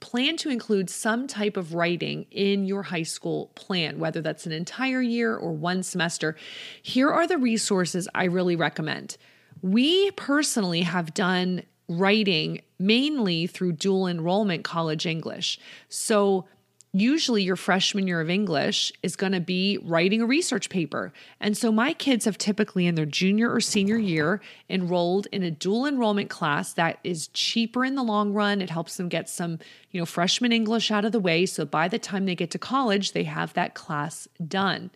plan 0.00 0.36
to 0.38 0.50
include 0.50 0.90
some 0.90 1.26
type 1.26 1.56
of 1.56 1.74
writing 1.74 2.26
in 2.30 2.64
your 2.64 2.84
high 2.84 3.02
school 3.02 3.50
plan, 3.54 3.98
whether 3.98 4.20
that's 4.20 4.46
an 4.46 4.52
entire 4.52 5.02
year 5.02 5.36
or 5.36 5.52
one 5.52 5.82
semester. 5.82 6.36
Here 6.82 7.10
are 7.10 7.26
the 7.26 7.38
resources 7.38 8.08
I 8.14 8.24
really 8.24 8.56
recommend. 8.56 9.16
We 9.62 10.10
personally 10.12 10.82
have 10.82 11.14
done 11.14 11.62
writing 11.88 12.60
mainly 12.78 13.46
through 13.46 13.72
dual 13.72 14.06
enrollment 14.06 14.62
college 14.62 15.06
English. 15.06 15.58
So 15.88 16.46
usually 16.92 17.42
your 17.42 17.56
freshman 17.56 18.06
year 18.06 18.20
of 18.20 18.30
English 18.30 18.92
is 19.02 19.16
going 19.16 19.32
to 19.32 19.40
be 19.40 19.78
writing 19.82 20.22
a 20.22 20.26
research 20.26 20.70
paper. 20.70 21.12
And 21.40 21.56
so 21.56 21.70
my 21.70 21.92
kids 21.92 22.24
have 22.24 22.38
typically 22.38 22.86
in 22.86 22.94
their 22.94 23.06
junior 23.06 23.52
or 23.52 23.60
senior 23.60 23.98
year 23.98 24.40
enrolled 24.70 25.26
in 25.30 25.42
a 25.42 25.50
dual 25.50 25.86
enrollment 25.86 26.30
class 26.30 26.72
that 26.74 26.98
is 27.04 27.28
cheaper 27.28 27.84
in 27.84 27.94
the 27.94 28.02
long 28.02 28.32
run. 28.32 28.62
It 28.62 28.70
helps 28.70 28.96
them 28.96 29.08
get 29.08 29.28
some, 29.28 29.58
you 29.90 30.00
know, 30.00 30.06
freshman 30.06 30.52
English 30.52 30.90
out 30.90 31.04
of 31.04 31.12
the 31.12 31.20
way 31.20 31.46
so 31.46 31.64
by 31.64 31.88
the 31.88 31.98
time 31.98 32.24
they 32.24 32.34
get 32.34 32.50
to 32.52 32.58
college, 32.58 33.12
they 33.12 33.24
have 33.24 33.52
that 33.54 33.74
class 33.74 34.28
done. 34.46 34.90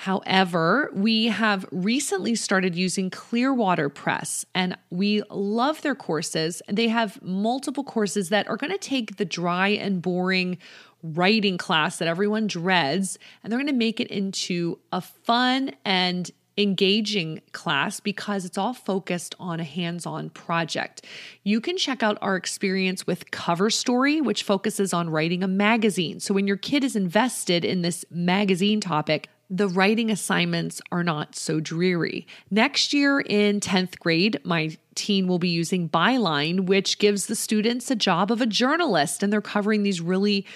However, 0.00 0.90
we 0.94 1.26
have 1.26 1.66
recently 1.70 2.34
started 2.34 2.74
using 2.74 3.10
Clearwater 3.10 3.90
Press 3.90 4.46
and 4.54 4.74
we 4.88 5.22
love 5.28 5.82
their 5.82 5.94
courses. 5.94 6.62
They 6.68 6.88
have 6.88 7.20
multiple 7.20 7.84
courses 7.84 8.30
that 8.30 8.48
are 8.48 8.56
going 8.56 8.72
to 8.72 8.78
take 8.78 9.18
the 9.18 9.26
dry 9.26 9.68
and 9.68 10.00
boring 10.00 10.56
writing 11.02 11.58
class 11.58 11.98
that 11.98 12.08
everyone 12.08 12.46
dreads, 12.46 13.18
and 13.42 13.50
they're 13.50 13.58
going 13.58 13.66
to 13.66 13.72
make 13.72 14.00
it 14.00 14.08
into 14.08 14.78
a 14.92 15.00
fun 15.00 15.72
and 15.84 16.30
engaging 16.56 17.40
class 17.52 18.00
because 18.00 18.44
it's 18.44 18.58
all 18.58 18.74
focused 18.74 19.34
on 19.40 19.60
a 19.60 19.64
hands 19.64 20.04
on 20.04 20.30
project. 20.30 21.04
You 21.42 21.60
can 21.60 21.76
check 21.76 22.02
out 22.02 22.18
our 22.20 22.36
experience 22.36 23.06
with 23.06 23.30
Cover 23.30 23.70
Story, 23.70 24.20
which 24.20 24.42
focuses 24.42 24.92
on 24.92 25.08
writing 25.08 25.42
a 25.42 25.48
magazine. 25.48 26.20
So 26.20 26.34
when 26.34 26.46
your 26.46 26.56
kid 26.56 26.84
is 26.84 26.96
invested 26.96 27.64
in 27.64 27.82
this 27.82 28.04
magazine 28.10 28.80
topic, 28.80 29.28
the 29.52 29.68
writing 29.68 30.10
assignments 30.10 30.80
are 30.92 31.02
not 31.02 31.34
so 31.34 31.58
dreary. 31.58 32.26
Next 32.52 32.92
year 32.92 33.18
in 33.20 33.58
10th 33.58 33.98
grade, 33.98 34.38
my 34.44 34.76
teen 34.94 35.26
will 35.26 35.40
be 35.40 35.48
using 35.48 35.88
Byline, 35.88 36.66
which 36.66 36.98
gives 36.98 37.26
the 37.26 37.34
students 37.34 37.90
a 37.90 37.96
job 37.96 38.30
of 38.30 38.40
a 38.40 38.46
journalist, 38.46 39.24
and 39.24 39.32
they're 39.32 39.40
covering 39.40 39.82
these 39.82 40.00
really 40.00 40.46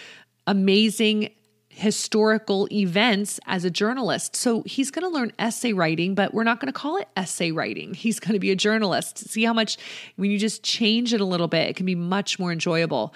amazing 0.46 1.30
historical 1.74 2.68
events 2.70 3.40
as 3.46 3.64
a 3.64 3.70
journalist. 3.70 4.36
So 4.36 4.62
he's 4.62 4.92
going 4.92 5.02
to 5.02 5.08
learn 5.08 5.32
essay 5.40 5.72
writing, 5.72 6.14
but 6.14 6.32
we're 6.32 6.44
not 6.44 6.60
going 6.60 6.72
to 6.72 6.78
call 6.78 6.96
it 6.98 7.08
essay 7.16 7.50
writing. 7.50 7.94
He's 8.04 8.20
going 8.20 8.34
to 8.34 8.38
be 8.38 8.52
a 8.52 8.56
journalist. 8.56 9.18
See 9.18 9.42
how 9.42 9.52
much, 9.52 9.76
when 10.14 10.30
you 10.30 10.38
just 10.38 10.62
change 10.62 11.12
it 11.12 11.20
a 11.20 11.24
little 11.24 11.48
bit, 11.48 11.68
it 11.68 11.76
can 11.76 11.84
be 11.84 11.96
much 11.96 12.38
more 12.38 12.52
enjoyable. 12.52 13.12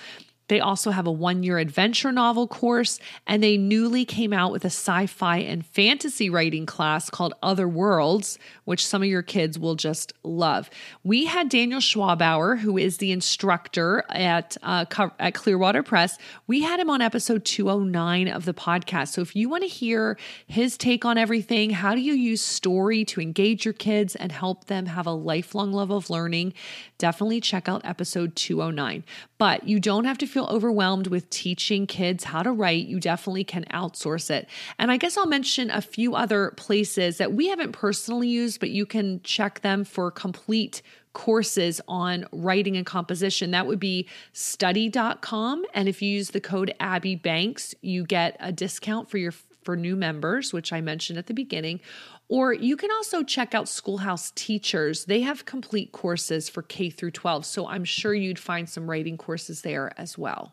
They 0.49 0.61
also 0.61 0.91
have 0.91 1.07
a 1.07 1.13
one 1.13 1.43
year 1.43 1.59
adventure 1.59 2.11
novel 2.11 2.49
course, 2.49 2.99
and 3.27 3.43
they 3.43 3.57
newly 3.57 4.05
came 4.05 4.33
out 4.33 4.51
with 4.53 4.65
a 4.65 4.69
sci 4.69 5.07
fi 5.07 5.39
and 5.39 5.65
fantasy 5.65 6.29
writing 6.31 6.67
class 6.67 7.11
called 7.11 7.35
Other 7.43 7.69
Worlds, 7.69 8.39
which 8.65 8.87
some 8.87 9.03
of 9.03 9.09
your 9.09 9.23
kids 9.23 9.59
will 9.59 9.75
just 9.75 10.13
love. 10.23 10.71
We 11.05 11.27
had 11.27 11.49
Daniel 11.49 11.81
Schwabauer, 11.81 12.59
who 12.59 12.77
is 12.79 12.97
the 12.99 13.13
instructor 13.13 14.05
at, 14.09 14.57
uh, 14.63 14.85
at 15.19 15.35
Clearwater 15.35 15.83
Press. 15.83 16.19
We 16.47 16.63
had 16.63 16.81
him 16.81 16.91
on 16.91 17.03
episode 17.03 17.45
209 17.45 18.29
of 18.29 18.45
the 18.45 18.55
podcast. 18.55 19.09
So 19.09 19.21
if 19.21 19.37
you 19.37 19.49
want 19.49 19.63
to 19.63 19.69
hear 19.69 20.19
his 20.47 20.77
take 20.77 21.05
on 21.05 21.19
everything, 21.19 21.71
how 21.71 21.95
do 21.95 22.01
you 22.01 22.15
use 22.15 22.41
story 22.41 23.05
to 23.07 23.21
engage 23.21 23.65
your 23.65 23.75
kids 23.75 24.17
and 24.17 24.33
help 24.33 24.65
them 24.65 24.87
have 24.87 25.07
a 25.07 25.13
lifelong 25.13 25.73
love 25.73 25.91
of 25.91 26.11
learning, 26.11 26.55
definitely 26.99 27.41
check 27.41 27.69
out 27.69 27.81
episode 27.85 28.37
209. 28.37 29.05
But 29.39 29.67
you 29.69 29.81
don't 29.81 30.05
have 30.05 30.19
to 30.19 30.27
feel 30.27 30.47
overwhelmed 30.47 31.07
with 31.07 31.31
teaching 31.31 31.87
kids 31.87 32.25
how 32.25 32.43
to 32.43 32.53
write. 32.53 32.87
You 32.87 33.01
definitely 33.01 33.45
can 33.45 33.65
outsource 33.73 34.31
it. 34.31 34.49
And 34.79 34.91
I 34.91 34.97
guess 34.97 35.17
I'll 35.17 35.27
mention 35.27 35.71
a 35.71 35.81
few 35.81 36.15
other 36.15 36.53
places 36.57 37.19
that 37.19 37.33
we 37.33 37.49
haven't 37.49 37.73
personally 37.73 38.29
used, 38.29 38.61
but 38.61 38.71
you 38.71 38.85
can 38.85 39.23
check 39.23 39.61
them 39.61 39.85
for 39.85 40.11
complete 40.11 40.83
courses 41.13 41.81
on 41.89 42.27
writing 42.33 42.77
and 42.77 42.87
composition. 42.87 43.51
That 43.53 43.67
would 43.67 43.81
be 43.81 44.09
study.com. 44.33 45.65
And 45.75 45.89
if 45.89 46.03
you 46.03 46.11
use 46.11 46.31
the 46.31 46.41
code 46.41 46.75
Abby 46.79 47.17
Banks, 47.17 47.75
you 47.81 48.05
get 48.05 48.37
a 48.41 48.53
discount 48.53 49.11
for 49.11 49.19
your 49.19 49.33
for 49.69 49.77
new 49.77 49.97
members, 49.97 50.53
which 50.53 50.73
I 50.73 50.81
mentioned 50.81 51.19
at 51.19 51.27
the 51.27 51.35
beginning. 51.35 51.81
Or 52.29 52.53
you 52.53 52.77
can 52.77 52.91
also 52.91 53.23
check 53.23 53.55
out 53.55 53.69
Schoolhouse 53.69 54.33
Teachers. 54.35 55.07
They 55.07 55.23
have 55.23 55.47
complete 55.47 55.93
courses 55.93 56.49
for 56.49 56.63
K 56.63 56.91
through 56.91 57.13
12, 57.13 57.47
so 57.47 57.67
I'm 57.67 57.85
sure 57.85 58.15
you'd 58.15 58.39
find 58.39 58.69
some 58.69 58.89
writing 58.89 59.17
courses 59.17 59.63
there 59.63 59.93
as 59.97 60.19
well. 60.19 60.53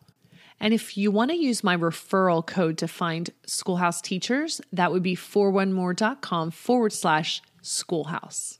And 0.59 0.73
if 0.73 0.97
you 0.97 1.11
want 1.11 1.31
to 1.31 1.37
use 1.37 1.65
my 1.65 1.75
referral 1.75 2.45
code 2.45 2.77
to 2.77 2.87
find 2.87 3.29
Schoolhouse 3.45 4.01
Teachers, 4.01 4.61
that 4.71 4.91
would 4.91 5.03
be 5.03 5.15
4onemore.com 5.15 6.51
forward 6.51 6.93
slash 6.93 7.41
schoolhouse. 7.61 8.59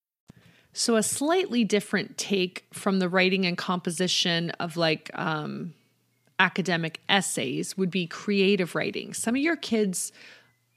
So, 0.73 0.95
a 0.95 1.03
slightly 1.03 1.63
different 1.63 2.17
take 2.17 2.65
from 2.71 2.99
the 2.99 3.09
writing 3.09 3.45
and 3.45 3.57
composition 3.57 4.51
of 4.51 4.77
like 4.77 5.11
um, 5.15 5.73
academic 6.39 7.01
essays 7.09 7.77
would 7.77 7.91
be 7.91 8.07
creative 8.07 8.73
writing. 8.73 9.13
Some 9.13 9.35
of 9.35 9.41
your 9.41 9.57
kids 9.57 10.11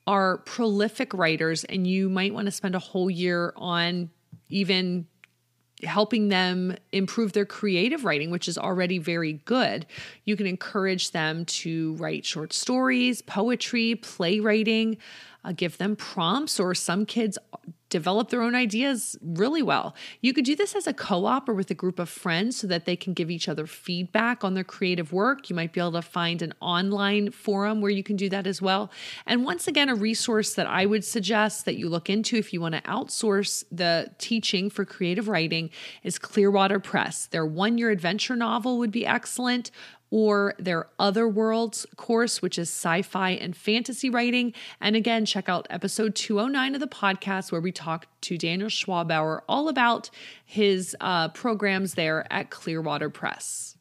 are 0.07 0.39
prolific 0.39 1.15
writers, 1.15 1.65
and 1.65 1.87
you 1.87 2.09
might 2.09 2.35
want 2.35 2.47
to 2.47 2.53
spend 2.53 2.75
a 2.75 2.79
whole 2.79 3.09
year 3.09 3.53
on 3.57 4.11
even 4.49 5.07
helping 5.83 6.29
them 6.29 6.77
improve 6.93 7.33
their 7.33 7.47
creative 7.47 8.05
writing, 8.05 8.31
which 8.31 8.49
is 8.49 8.59
already 8.59 8.99
very 8.99 9.35
good. 9.45 9.87
You 10.25 10.37
can 10.37 10.47
encourage 10.47 11.11
them 11.11 11.45
to 11.47 11.95
write 11.95 12.25
short 12.25 12.53
stories, 12.53 13.23
poetry, 13.23 13.95
playwriting, 13.97 14.99
uh, 15.45 15.53
give 15.53 15.79
them 15.79 15.97
prompts, 15.97 16.59
or 16.59 16.75
some 16.75 17.07
kids 17.07 17.39
develop 17.95 18.29
their 18.29 18.43
own 18.43 18.57
ideas 18.57 19.17
really 19.23 19.63
well. 19.63 19.95
You 20.21 20.35
could 20.35 20.45
do 20.45 20.57
this 20.57 20.75
as 20.75 20.89
a 20.89 20.93
co 20.93 21.27
op 21.27 21.49
or 21.49 21.55
with 21.55 21.71
a 21.71 21.75
group 21.75 22.01
of 22.01 22.09
friends 22.09 22.57
so 22.57 22.67
that 22.67 22.87
they 22.87 22.97
can 22.97 23.13
give 23.13 23.31
each 23.31 23.49
other 23.49 23.69
feedback 23.69 24.43
on 24.43 24.55
their 24.55 24.65
creative 24.65 25.13
work. 25.13 25.49
You 25.49 25.55
might 25.55 25.73
be 25.73 25.79
able 25.79 25.93
to 25.93 26.03
find 26.03 26.43
an 26.43 26.55
online 26.61 27.31
forum 27.31 27.81
where 27.81 27.93
you 27.93 28.03
can 28.03 28.17
do 28.17 28.29
that 28.31 28.49
as 28.49 28.61
well. 28.61 28.91
And 29.27 29.45
once 29.45 29.69
again, 29.69 29.89
a 29.89 29.95
resource 29.95 30.55
that 30.55 30.67
I 30.67 30.87
would 30.87 31.05
suggest 31.05 31.67
that 31.67 31.77
you 31.77 31.89
look 31.89 32.11
into 32.11 32.37
if 32.37 32.53
you 32.53 32.61
want 32.61 32.75
to 32.75 32.81
outsource 32.81 33.63
the 33.71 34.11
teaching 34.19 34.71
for 34.71 34.85
creative 34.85 35.29
writing 35.29 35.71
is 36.03 36.19
Clearwater 36.19 36.81
Press. 36.81 37.27
Their 37.27 37.47
one 37.47 37.79
year 37.79 37.91
adventure 37.91 38.35
novel 38.35 38.79
would 38.79 38.91
be 38.91 39.07
excellent 39.07 39.71
or 40.15 40.55
their 40.61 40.87
Other 41.01 41.27
Worlds 41.27 41.87
course, 41.97 42.41
which 42.41 42.57
is 42.57 42.69
sci 42.69 43.03
fi 43.03 43.31
and 43.31 43.57
fantasy 43.57 44.09
writing. 44.09 44.55
And 44.81 44.95
again, 44.95 45.25
check 45.27 45.49
out 45.49 45.67
episode 45.71 46.15
209 46.15 46.77
of 46.77 46.81
the 46.81 46.87
podcast 46.87 47.51
where 47.51 47.61
we 47.61 47.73
talk 47.73 48.07
to 48.21 48.39
Daniel 48.39 48.69
Schwabauer 48.69 49.41
all 49.49 49.69
about 49.69 50.11
his 50.47 50.95
uh, 51.01 51.31
programs 51.31 51.95
there 51.95 52.33
at 52.33 52.51
Clearwater 52.51 53.11
Press. 53.11 53.77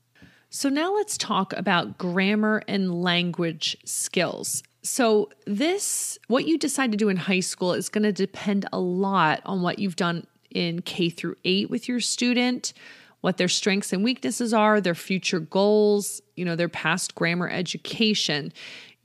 So 0.50 0.70
now 0.70 0.96
let's 0.96 1.20
talk 1.20 1.54
about 1.54 2.00
grammar 2.00 2.64
and 2.68 3.04
language 3.04 3.78
skills. 3.86 4.64
So, 4.82 5.30
this, 5.46 6.18
what 6.28 6.46
you 6.46 6.58
decide 6.58 6.92
to 6.92 6.98
do 6.98 7.10
in 7.10 7.16
high 7.16 7.42
school 7.42 7.74
is 7.74 7.90
going 7.90 8.04
to 8.04 8.12
depend 8.12 8.68
a 8.74 8.80
lot 8.80 9.40
on 9.46 9.62
what 9.62 9.78
you've 9.78 9.96
done 9.96 10.26
in 10.50 10.82
K 10.82 11.12
through 11.12 11.36
8 11.46 11.70
with 11.70 11.88
your 11.88 12.00
student 12.00 12.74
what 13.24 13.38
their 13.38 13.48
strengths 13.48 13.94
and 13.94 14.04
weaknesses 14.04 14.54
are, 14.54 14.82
their 14.82 14.94
future 14.94 15.40
goals, 15.40 16.22
you 16.36 16.44
know, 16.44 16.58
their 16.58 16.68
past 16.68 17.16
grammar 17.16 17.48
education. 17.48 18.52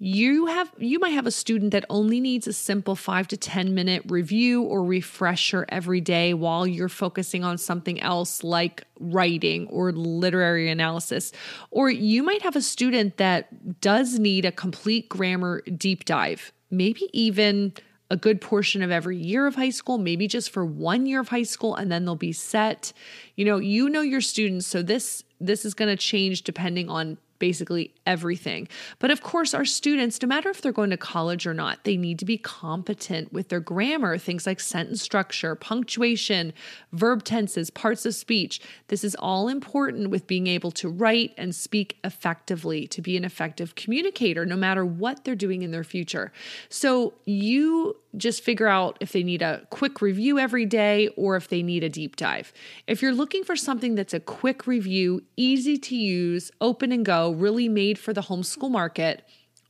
You 0.00 0.46
have 0.46 0.72
you 0.76 0.98
might 0.98 1.10
have 1.10 1.26
a 1.26 1.30
student 1.30 1.70
that 1.70 1.84
only 1.88 2.18
needs 2.18 2.48
a 2.48 2.52
simple 2.52 2.96
5 2.96 3.28
to 3.28 3.36
10 3.36 3.76
minute 3.76 4.02
review 4.08 4.64
or 4.64 4.82
refresher 4.82 5.66
every 5.68 6.00
day 6.00 6.34
while 6.34 6.66
you're 6.66 6.88
focusing 6.88 7.44
on 7.44 7.58
something 7.58 8.00
else 8.00 8.42
like 8.42 8.82
writing 8.98 9.68
or 9.68 9.92
literary 9.92 10.68
analysis. 10.68 11.30
Or 11.70 11.88
you 11.88 12.24
might 12.24 12.42
have 12.42 12.56
a 12.56 12.62
student 12.62 13.18
that 13.18 13.80
does 13.80 14.18
need 14.18 14.44
a 14.44 14.50
complete 14.50 15.08
grammar 15.08 15.62
deep 15.76 16.04
dive. 16.04 16.52
Maybe 16.72 17.08
even 17.12 17.72
a 18.10 18.16
good 18.16 18.40
portion 18.40 18.82
of 18.82 18.90
every 18.90 19.16
year 19.16 19.46
of 19.46 19.54
high 19.54 19.70
school, 19.70 19.98
maybe 19.98 20.26
just 20.26 20.50
for 20.50 20.64
one 20.64 21.06
year 21.06 21.20
of 21.20 21.28
high 21.28 21.42
school 21.42 21.74
and 21.74 21.92
then 21.92 22.04
they'll 22.04 22.16
be 22.16 22.32
set. 22.32 22.92
You 23.36 23.44
know, 23.44 23.58
you 23.58 23.88
know 23.88 24.00
your 24.00 24.20
students, 24.20 24.66
so 24.66 24.82
this 24.82 25.24
this 25.40 25.64
is 25.64 25.74
going 25.74 25.88
to 25.88 25.96
change 25.96 26.42
depending 26.42 26.88
on 26.88 27.18
basically 27.38 27.94
everything. 28.06 28.68
But 28.98 29.10
of 29.10 29.22
course, 29.22 29.54
our 29.54 29.64
students, 29.64 30.20
no 30.20 30.28
matter 30.28 30.48
if 30.50 30.60
they're 30.60 30.72
going 30.72 30.90
to 30.90 30.96
college 30.96 31.46
or 31.46 31.54
not, 31.54 31.84
they 31.84 31.96
need 31.96 32.18
to 32.18 32.24
be 32.24 32.38
competent 32.38 33.32
with 33.32 33.48
their 33.48 33.60
grammar, 33.60 34.18
things 34.18 34.46
like 34.46 34.60
sentence 34.60 35.02
structure, 35.02 35.54
punctuation, 35.54 36.52
verb 36.92 37.24
tenses, 37.24 37.70
parts 37.70 38.04
of 38.06 38.14
speech. 38.14 38.60
This 38.88 39.04
is 39.04 39.14
all 39.16 39.48
important 39.48 40.10
with 40.10 40.26
being 40.26 40.46
able 40.46 40.70
to 40.72 40.88
write 40.88 41.34
and 41.36 41.54
speak 41.54 41.98
effectively, 42.04 42.86
to 42.88 43.02
be 43.02 43.16
an 43.16 43.24
effective 43.24 43.74
communicator, 43.74 44.44
no 44.44 44.56
matter 44.56 44.84
what 44.84 45.24
they're 45.24 45.34
doing 45.34 45.62
in 45.62 45.70
their 45.70 45.84
future. 45.84 46.32
So 46.68 47.14
you 47.24 47.96
just 48.16 48.42
figure 48.42 48.68
out 48.68 48.96
if 49.00 49.12
they 49.12 49.22
need 49.22 49.42
a 49.42 49.66
quick 49.70 50.00
review 50.00 50.38
every 50.38 50.66
day 50.66 51.08
or 51.16 51.36
if 51.36 51.48
they 51.48 51.62
need 51.62 51.84
a 51.84 51.88
deep 51.88 52.16
dive. 52.16 52.52
If 52.86 53.02
you're 53.02 53.12
looking 53.12 53.44
for 53.44 53.56
something 53.56 53.94
that's 53.94 54.14
a 54.14 54.20
quick 54.20 54.66
review, 54.66 55.22
easy 55.36 55.76
to 55.78 55.96
use, 55.96 56.50
open 56.60 56.92
and 56.92 57.04
go, 57.04 57.30
really 57.32 57.68
made 57.68 57.98
for 57.98 58.12
the 58.12 58.22
homeschool 58.22 58.70
market, 58.70 59.22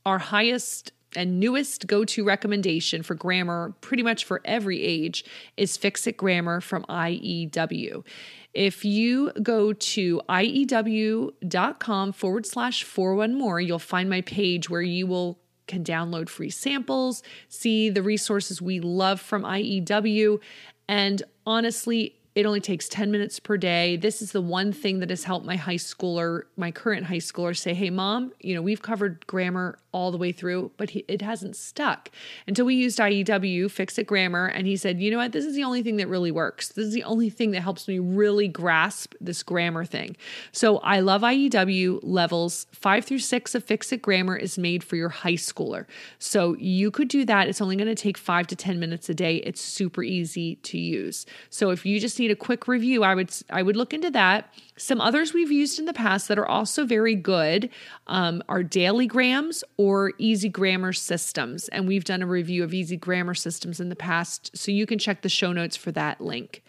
our 0.05 0.19
highest 0.19 0.91
and 1.15 1.39
newest 1.39 1.87
go 1.87 2.05
to 2.05 2.23
recommendation 2.23 3.03
for 3.03 3.15
grammar, 3.15 3.73
pretty 3.81 4.03
much 4.03 4.25
for 4.25 4.41
every 4.45 4.81
age, 4.81 5.25
is 5.57 5.75
Fix 5.75 6.05
It 6.07 6.17
Grammar 6.17 6.61
from 6.61 6.83
IEW. 6.83 8.05
If 8.53 8.83
you 8.85 9.31
go 9.41 9.73
to 9.73 10.21
IEW.com 10.29 12.11
forward 12.13 12.45
slash 12.45 12.83
41 12.83 13.35
more, 13.35 13.59
you'll 13.59 13.79
find 13.79 14.09
my 14.09 14.21
page 14.21 14.69
where 14.69 14.81
you 14.81 15.07
will 15.07 15.39
can 15.69 15.85
download 15.85 16.27
free 16.27 16.49
samples, 16.49 17.23
see 17.47 17.89
the 17.89 18.01
resources 18.01 18.61
we 18.61 18.81
love 18.81 19.21
from 19.21 19.43
IEW. 19.43 20.41
And 20.89 21.23
honestly, 21.45 22.15
it 22.35 22.45
only 22.45 22.59
takes 22.59 22.87
10 22.89 23.11
minutes 23.11 23.39
per 23.39 23.57
day. 23.57 23.95
This 23.95 24.21
is 24.21 24.31
the 24.31 24.41
one 24.41 24.71
thing 24.71 24.99
that 24.99 25.09
has 25.09 25.23
helped 25.23 25.45
my 25.45 25.55
high 25.55 25.75
schooler, 25.75 26.43
my 26.57 26.71
current 26.71 27.05
high 27.05 27.17
schooler, 27.17 27.55
say, 27.57 27.73
Hey, 27.73 27.89
mom, 27.89 28.33
you 28.39 28.53
know, 28.53 28.61
we've 28.61 28.81
covered 28.81 29.25
grammar 29.27 29.77
all 29.91 30.11
the 30.11 30.17
way 30.17 30.31
through, 30.31 30.71
but 30.77 30.91
he, 30.91 31.03
it 31.07 31.21
hasn't 31.21 31.55
stuck 31.55 32.09
until 32.47 32.65
we 32.65 32.75
used 32.75 32.99
IEW, 32.99 33.69
Fix 33.71 33.97
It 33.97 34.05
Grammar. 34.05 34.45
And 34.45 34.67
he 34.67 34.77
said, 34.77 34.99
you 34.99 35.09
know 35.11 35.17
what? 35.17 35.31
This 35.31 35.45
is 35.45 35.55
the 35.55 35.63
only 35.63 35.81
thing 35.81 35.97
that 35.97 36.07
really 36.07 36.31
works. 36.31 36.69
This 36.69 36.85
is 36.85 36.93
the 36.93 37.03
only 37.03 37.29
thing 37.29 37.51
that 37.51 37.61
helps 37.61 37.87
me 37.87 37.99
really 37.99 38.47
grasp 38.47 39.13
this 39.19 39.41
grammar 39.43 39.85
thing. 39.85 40.15
So 40.51 40.77
I 40.79 40.99
love 40.99 41.21
IEW 41.21 41.99
levels 42.03 42.67
five 42.71 43.05
through 43.05 43.19
six 43.19 43.55
of 43.55 43.63
Fix 43.63 43.91
It 43.91 44.01
Grammar 44.01 44.35
is 44.35 44.57
made 44.57 44.83
for 44.83 44.95
your 44.95 45.09
high 45.09 45.33
schooler. 45.33 45.85
So 46.19 46.55
you 46.57 46.91
could 46.91 47.07
do 47.07 47.25
that. 47.25 47.47
It's 47.47 47.61
only 47.61 47.75
going 47.75 47.87
to 47.87 47.95
take 47.95 48.17
five 48.17 48.47
to 48.47 48.55
10 48.55 48.79
minutes 48.79 49.09
a 49.09 49.13
day. 49.13 49.37
It's 49.37 49.61
super 49.61 50.03
easy 50.03 50.55
to 50.57 50.77
use. 50.77 51.25
So 51.49 51.71
if 51.71 51.85
you 51.85 51.99
just 51.99 52.19
need 52.19 52.31
a 52.31 52.35
quick 52.35 52.67
review, 52.67 53.03
I 53.03 53.15
would, 53.15 53.33
I 53.49 53.63
would 53.63 53.75
look 53.75 53.93
into 53.93 54.11
that. 54.11 54.53
Some 54.79 55.01
others 55.01 55.33
we've 55.33 55.51
used 55.51 55.77
in 55.77 55.85
the 55.85 55.93
past 55.93 56.29
that 56.29 56.39
are 56.39 56.47
also 56.47 56.85
very 56.85 57.13
good 57.13 57.69
um, 58.07 58.41
are 58.47 58.63
Daily 58.63 59.07
Grams 59.07 59.61
or 59.75 60.13
Easy 60.17 60.47
Grammar 60.47 60.93
Systems. 60.93 61.67
And 61.67 61.85
we've 61.85 62.05
done 62.05 62.21
a 62.21 62.25
review 62.27 62.63
of 62.63 62.73
Easy 62.73 62.95
Grammar 62.95 63.33
Systems 63.33 63.81
in 63.81 63.89
the 63.89 63.95
past, 63.95 64.57
so 64.57 64.71
you 64.71 64.85
can 64.85 64.97
check 64.97 65.21
the 65.21 65.29
show 65.29 65.51
notes 65.51 65.75
for 65.75 65.91
that 65.91 66.21
link. 66.21 66.63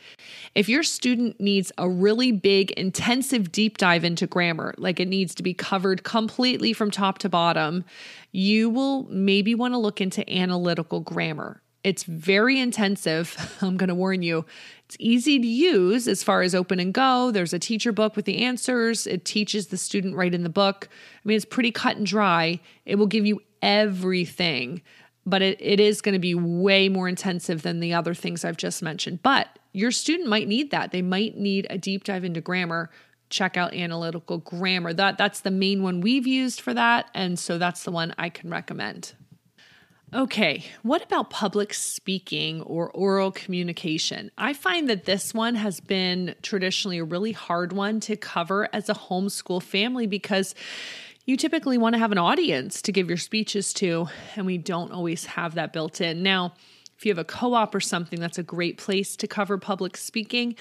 If 0.57 0.69
your 0.69 0.83
student 0.83 1.41
needs 1.41 1.71
a 1.79 1.89
really 1.89 2.33
big, 2.33 2.73
intensive 2.73 3.53
deep 3.53 3.79
dive 3.79 4.03
into 4.03 4.27
grammar, 4.27 4.75
like 4.77 4.99
it 4.99 5.09
needs 5.09 5.33
to 5.37 5.45
be 5.45 5.55
covered 5.55 6.03
completely 6.03 6.73
from 6.73 6.91
top 6.91 7.19
to 7.19 7.29
bottom, 7.29 7.85
you 8.33 8.69
will 8.69 9.05
maybe 9.05 9.55
want 9.55 9.73
to 9.75 9.79
look 9.79 10.01
into 10.01 10.29
analytical 10.29 10.99
grammar. 10.99 11.63
It's 11.83 12.03
very 12.03 12.59
intensive. 12.61 13.57
I'm 13.63 13.77
going 13.77 13.89
to 13.89 13.95
warn 13.95 14.23
you. 14.23 14.45
It's 14.91 14.97
easy 14.99 15.39
to 15.39 15.47
use 15.47 16.09
as 16.09 16.25
far 16.25 16.43
as 16.43 16.53
open 16.53 16.81
and 16.81 16.93
go. 16.93 17.31
There's 17.31 17.53
a 17.53 17.61
teacher 17.61 17.93
book 17.93 18.17
with 18.17 18.25
the 18.25 18.39
answers. 18.39 19.07
It 19.07 19.25
teaches 19.25 19.69
the 19.69 19.77
student 19.77 20.17
right 20.17 20.35
in 20.35 20.43
the 20.43 20.49
book. 20.49 20.89
I 20.91 21.21
mean, 21.29 21.37
it's 21.37 21.45
pretty 21.45 21.71
cut 21.71 21.97
and 21.97 22.05
dry. 22.05 22.59
It 22.85 22.97
will 22.97 23.07
give 23.07 23.25
you 23.25 23.41
everything, 23.63 24.83
but 25.25 25.43
it, 25.43 25.59
it 25.61 25.79
is 25.79 26.01
going 26.01 26.15
to 26.15 26.19
be 26.19 26.35
way 26.35 26.89
more 26.89 27.09
intensive 27.09 27.63
than 27.63 27.79
the 27.79 27.95
other 27.95 28.15
things 28.15 28.45
I've 28.45 28.57
just 28.57 28.83
mentioned. 28.83 29.23
But 29.23 29.61
your 29.73 29.93
student 29.93 30.29
might 30.29 30.49
need 30.49 30.73
that. 30.73 30.91
They 30.91 31.03
might 31.03 31.37
need 31.37 31.69
a 31.71 31.79
deep 31.79 32.03
dive 32.03 32.25
into 32.25 32.41
grammar. 32.41 32.91
Check 33.29 33.57
out 33.57 33.73
analytical 33.73 34.39
grammar. 34.39 34.93
That 34.93 35.19
that's 35.19 35.39
the 35.39 35.53
main 35.53 35.85
one 35.85 36.01
we've 36.01 36.27
used 36.27 36.61
for 36.61 36.75
that, 36.75 37.09
and 37.15 37.39
so 37.39 37.59
that's 37.59 37.85
the 37.85 37.93
one 37.93 38.13
I 38.19 38.29
can 38.29 38.51
recommend. 38.51 39.13
Okay, 40.13 40.65
what 40.83 41.05
about 41.05 41.31
public 41.31 41.73
speaking 41.73 42.63
or 42.63 42.91
oral 42.91 43.31
communication? 43.31 44.33
I 44.37 44.55
find 44.55 44.91
that 44.91 45.05
this 45.05 45.33
one 45.33 45.55
has 45.55 45.79
been 45.79 46.35
traditionally 46.43 46.99
a 46.99 47.05
really 47.05 47.31
hard 47.31 47.73
one 47.73 48.01
to 48.01 48.17
cover 48.17 48.69
as 48.73 48.89
a 48.89 48.95
homeschool 48.95 49.63
family 49.63 50.09
because 50.09 50.57
you 51.27 51.37
typically 51.37 51.79
want 51.79 51.95
to 51.95 52.01
have 52.01 52.11
an 52.11 52.19
audience 52.19 52.83
to 52.83 52.93
give 52.93 53.09
your 53.09 53.19
speeches 53.19 53.73
to, 53.75 54.09
and 54.35 54.47
we 54.47 54.59
don't 54.59 54.91
always 54.91 55.27
have 55.27 55.55
that 55.55 55.73
built 55.73 56.01
in. 56.01 56.25
Now, 56.25 56.55
if 56.99 57.07
you 57.07 57.13
have 57.13 57.19
a 57.19 57.25
co 57.25 57.55
op 57.55 57.73
or 57.73 57.81
something, 57.81 58.19
that's 58.19 58.39
a 58.39 58.43
great 58.43 58.79
place 58.79 59.15
to 59.15 59.29
cover 59.29 59.59
public 59.59 59.97
speaking. 59.97 60.57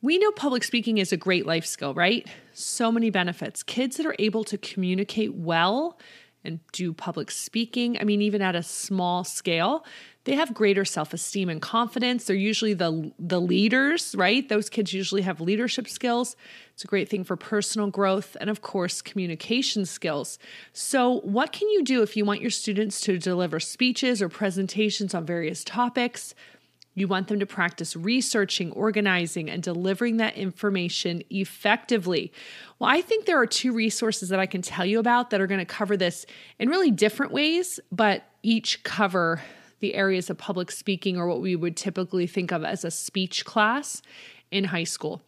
We 0.00 0.16
know 0.18 0.30
public 0.30 0.62
speaking 0.62 0.98
is 0.98 1.10
a 1.10 1.16
great 1.16 1.44
life 1.44 1.66
skill, 1.66 1.92
right? 1.92 2.28
So 2.52 2.92
many 2.92 3.10
benefits. 3.10 3.64
Kids 3.64 3.96
that 3.96 4.06
are 4.06 4.14
able 4.20 4.44
to 4.44 4.56
communicate 4.56 5.34
well 5.34 5.98
and 6.46 6.60
do 6.72 6.92
public 6.92 7.30
speaking. 7.30 7.98
I 8.00 8.04
mean, 8.04 8.22
even 8.22 8.40
at 8.40 8.54
a 8.54 8.62
small 8.62 9.24
scale, 9.24 9.84
they 10.24 10.34
have 10.34 10.52
greater 10.52 10.84
self-esteem 10.84 11.48
and 11.48 11.62
confidence. 11.62 12.24
They're 12.24 12.36
usually 12.36 12.74
the 12.74 13.12
the 13.18 13.40
leaders, 13.40 14.14
right? 14.16 14.48
Those 14.48 14.68
kids 14.68 14.92
usually 14.92 15.22
have 15.22 15.40
leadership 15.40 15.88
skills. 15.88 16.34
It's 16.74 16.84
a 16.84 16.88
great 16.88 17.08
thing 17.08 17.22
for 17.22 17.36
personal 17.36 17.90
growth 17.90 18.36
and 18.40 18.50
of 18.50 18.60
course, 18.60 19.00
communication 19.02 19.86
skills. 19.86 20.38
So, 20.72 21.20
what 21.20 21.52
can 21.52 21.68
you 21.70 21.84
do 21.84 22.02
if 22.02 22.16
you 22.16 22.24
want 22.24 22.40
your 22.40 22.50
students 22.50 23.00
to 23.02 23.18
deliver 23.18 23.60
speeches 23.60 24.20
or 24.20 24.28
presentations 24.28 25.14
on 25.14 25.24
various 25.24 25.62
topics? 25.62 26.34
You 26.96 27.08
want 27.08 27.28
them 27.28 27.38
to 27.40 27.46
practice 27.46 27.94
researching, 27.94 28.72
organizing, 28.72 29.50
and 29.50 29.62
delivering 29.62 30.16
that 30.16 30.34
information 30.34 31.22
effectively. 31.28 32.32
Well, 32.78 32.88
I 32.88 33.02
think 33.02 33.26
there 33.26 33.38
are 33.38 33.46
two 33.46 33.74
resources 33.74 34.30
that 34.30 34.40
I 34.40 34.46
can 34.46 34.62
tell 34.62 34.86
you 34.86 34.98
about 34.98 35.28
that 35.28 35.40
are 35.42 35.46
going 35.46 35.60
to 35.60 35.66
cover 35.66 35.98
this 35.98 36.24
in 36.58 36.70
really 36.70 36.90
different 36.90 37.32
ways, 37.32 37.78
but 37.92 38.24
each 38.42 38.82
cover 38.82 39.42
the 39.80 39.94
areas 39.94 40.30
of 40.30 40.38
public 40.38 40.70
speaking 40.70 41.18
or 41.18 41.26
what 41.28 41.42
we 41.42 41.54
would 41.54 41.76
typically 41.76 42.26
think 42.26 42.50
of 42.50 42.64
as 42.64 42.82
a 42.82 42.90
speech 42.90 43.44
class 43.44 44.00
in 44.50 44.64
high 44.64 44.84
school. 44.84 45.20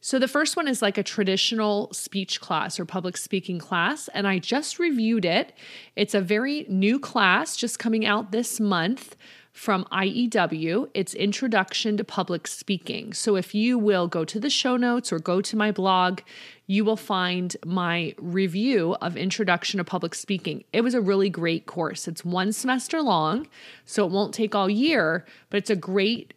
So, 0.00 0.18
the 0.18 0.28
first 0.28 0.56
one 0.56 0.66
is 0.66 0.82
like 0.82 0.98
a 0.98 1.02
traditional 1.04 1.92
speech 1.92 2.40
class 2.40 2.78
or 2.80 2.84
public 2.84 3.16
speaking 3.16 3.60
class, 3.60 4.08
and 4.08 4.26
I 4.26 4.40
just 4.40 4.80
reviewed 4.80 5.24
it. 5.24 5.54
It's 5.94 6.12
a 6.12 6.20
very 6.20 6.66
new 6.68 6.98
class 6.98 7.56
just 7.56 7.78
coming 7.78 8.04
out 8.04 8.32
this 8.32 8.58
month 8.58 9.16
from 9.54 9.84
IEW. 9.92 10.90
It's 10.94 11.14
Introduction 11.14 11.96
to 11.96 12.04
Public 12.04 12.48
Speaking. 12.48 13.12
So 13.12 13.36
if 13.36 13.54
you 13.54 13.78
will 13.78 14.08
go 14.08 14.24
to 14.24 14.40
the 14.40 14.50
show 14.50 14.76
notes 14.76 15.12
or 15.12 15.20
go 15.20 15.40
to 15.40 15.56
my 15.56 15.70
blog, 15.70 16.20
you 16.66 16.84
will 16.84 16.96
find 16.96 17.56
my 17.64 18.16
review 18.18 18.96
of 19.00 19.16
Introduction 19.16 19.78
to 19.78 19.84
Public 19.84 20.16
Speaking. 20.16 20.64
It 20.72 20.80
was 20.80 20.92
a 20.92 21.00
really 21.00 21.30
great 21.30 21.66
course. 21.66 22.08
It's 22.08 22.24
one 22.24 22.52
semester 22.52 23.00
long, 23.00 23.46
so 23.86 24.04
it 24.04 24.10
won't 24.10 24.34
take 24.34 24.56
all 24.56 24.68
year, 24.68 25.24
but 25.50 25.58
it's 25.58 25.70
a 25.70 25.76
great 25.76 26.34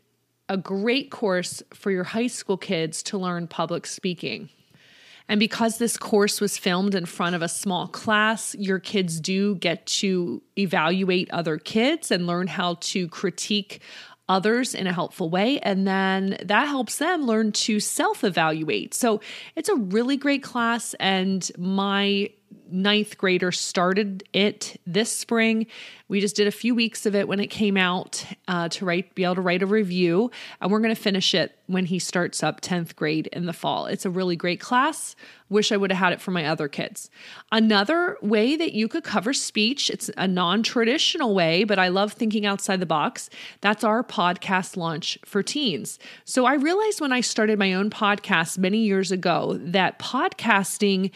a 0.49 0.55
great 0.55 1.11
course 1.11 1.61
for 1.73 1.91
your 1.91 2.05
high 2.05 2.27
school 2.27 2.55
kids 2.55 3.03
to 3.03 3.17
learn 3.17 3.47
public 3.47 3.85
speaking. 3.85 4.47
And 5.29 5.39
because 5.39 5.77
this 5.77 5.97
course 5.97 6.39
was 6.39 6.57
filmed 6.57 6.95
in 6.95 7.05
front 7.05 7.35
of 7.35 7.41
a 7.41 7.49
small 7.49 7.87
class, 7.87 8.55
your 8.55 8.79
kids 8.79 9.19
do 9.19 9.55
get 9.55 9.85
to 9.87 10.41
evaluate 10.57 11.29
other 11.31 11.57
kids 11.57 12.11
and 12.11 12.27
learn 12.27 12.47
how 12.47 12.77
to 12.79 13.07
critique 13.09 13.81
others 14.29 14.75
in 14.75 14.87
a 14.87 14.93
helpful 14.93 15.29
way. 15.29 15.59
And 15.59 15.87
then 15.87 16.37
that 16.43 16.67
helps 16.67 16.97
them 16.97 17.25
learn 17.25 17.51
to 17.53 17.79
self 17.79 18.23
evaluate. 18.23 18.93
So 18.93 19.21
it's 19.55 19.69
a 19.69 19.75
really 19.75 20.17
great 20.17 20.43
class. 20.43 20.93
And 20.95 21.49
my 21.57 22.29
ninth 22.69 23.17
grader 23.17 23.51
started 23.51 24.23
it 24.33 24.79
this 24.85 25.11
spring. 25.11 25.67
We 26.07 26.21
just 26.21 26.35
did 26.35 26.47
a 26.47 26.51
few 26.51 26.73
weeks 26.73 27.05
of 27.05 27.15
it 27.15 27.27
when 27.27 27.39
it 27.39 27.47
came 27.47 27.77
out 27.77 28.25
uh, 28.47 28.69
to 28.69 28.85
write, 28.85 29.15
be 29.15 29.23
able 29.23 29.35
to 29.35 29.41
write 29.41 29.61
a 29.61 29.65
review, 29.65 30.31
and 30.61 30.71
we're 30.71 30.79
going 30.79 30.95
to 30.95 31.01
finish 31.01 31.33
it 31.33 31.57
when 31.67 31.85
he 31.85 31.99
starts 31.99 32.43
up 32.43 32.61
10th 32.61 32.95
grade 32.95 33.27
in 33.27 33.45
the 33.45 33.53
fall. 33.53 33.87
It's 33.87 34.05
a 34.05 34.09
really 34.09 34.35
great 34.35 34.59
class. 34.59 35.15
Wish 35.49 35.71
I 35.71 35.77
would 35.77 35.91
have 35.91 35.99
had 35.99 36.13
it 36.13 36.21
for 36.21 36.31
my 36.31 36.45
other 36.45 36.67
kids. 36.67 37.09
Another 37.51 38.17
way 38.21 38.55
that 38.55 38.73
you 38.73 38.87
could 38.87 39.03
cover 39.03 39.33
speech, 39.33 39.89
it's 39.89 40.09
a 40.17 40.27
non 40.27 40.63
traditional 40.63 41.33
way, 41.33 41.63
but 41.63 41.79
I 41.79 41.89
love 41.89 42.13
thinking 42.13 42.45
outside 42.45 42.79
the 42.79 42.85
box. 42.85 43.29
That's 43.61 43.83
our 43.83 44.03
podcast 44.03 44.77
launch 44.77 45.17
for 45.25 45.43
teens. 45.43 45.99
So 46.25 46.45
I 46.45 46.55
realized 46.55 47.01
when 47.01 47.13
I 47.13 47.21
started 47.21 47.59
my 47.59 47.73
own 47.73 47.89
podcast 47.89 48.57
many 48.57 48.79
years 48.79 49.11
ago 49.11 49.57
that 49.61 49.99
podcasting 49.99 51.11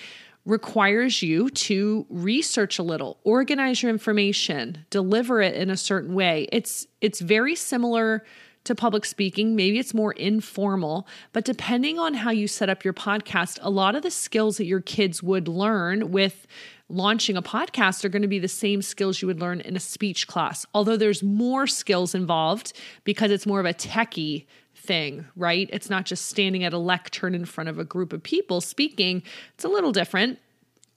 requires 0.45 1.21
you 1.21 1.49
to 1.49 2.05
research 2.09 2.79
a 2.79 2.83
little, 2.83 3.19
organize 3.23 3.83
your 3.83 3.91
information, 3.91 4.85
deliver 4.89 5.41
it 5.41 5.55
in 5.55 5.69
a 5.69 5.77
certain 5.77 6.13
way. 6.13 6.47
It's 6.51 6.87
it's 6.99 7.19
very 7.19 7.55
similar 7.55 8.23
to 8.63 8.75
public 8.75 9.05
speaking, 9.05 9.55
maybe 9.55 9.79
it's 9.79 9.93
more 9.93 10.11
informal, 10.13 11.07
but 11.33 11.43
depending 11.45 11.97
on 11.97 12.13
how 12.13 12.29
you 12.29 12.47
set 12.47 12.69
up 12.69 12.83
your 12.83 12.93
podcast, 12.93 13.57
a 13.61 13.71
lot 13.71 13.95
of 13.95 14.03
the 14.03 14.11
skills 14.11 14.57
that 14.57 14.65
your 14.65 14.81
kids 14.81 15.23
would 15.23 15.47
learn 15.47 16.11
with 16.11 16.45
launching 16.87 17.35
a 17.35 17.41
podcast 17.41 18.05
are 18.05 18.09
going 18.09 18.21
to 18.21 18.27
be 18.27 18.37
the 18.37 18.47
same 18.47 18.81
skills 18.81 19.21
you 19.21 19.27
would 19.27 19.39
learn 19.39 19.61
in 19.61 19.75
a 19.75 19.79
speech 19.79 20.27
class. 20.27 20.65
Although 20.73 20.97
there's 20.97 21.23
more 21.23 21.65
skills 21.65 22.13
involved 22.13 22.73
because 23.03 23.31
it's 23.31 23.47
more 23.47 23.59
of 23.59 23.65
a 23.65 23.73
techie 23.73 24.45
thing, 24.81 25.25
right? 25.35 25.69
It's 25.71 25.89
not 25.89 26.05
just 26.05 26.25
standing 26.25 26.63
at 26.63 26.73
a 26.73 26.77
lectern 26.77 27.35
in 27.35 27.45
front 27.45 27.69
of 27.69 27.79
a 27.79 27.83
group 27.83 28.13
of 28.13 28.23
people 28.23 28.61
speaking. 28.61 29.23
It's 29.53 29.63
a 29.63 29.69
little 29.69 29.91
different. 29.91 30.39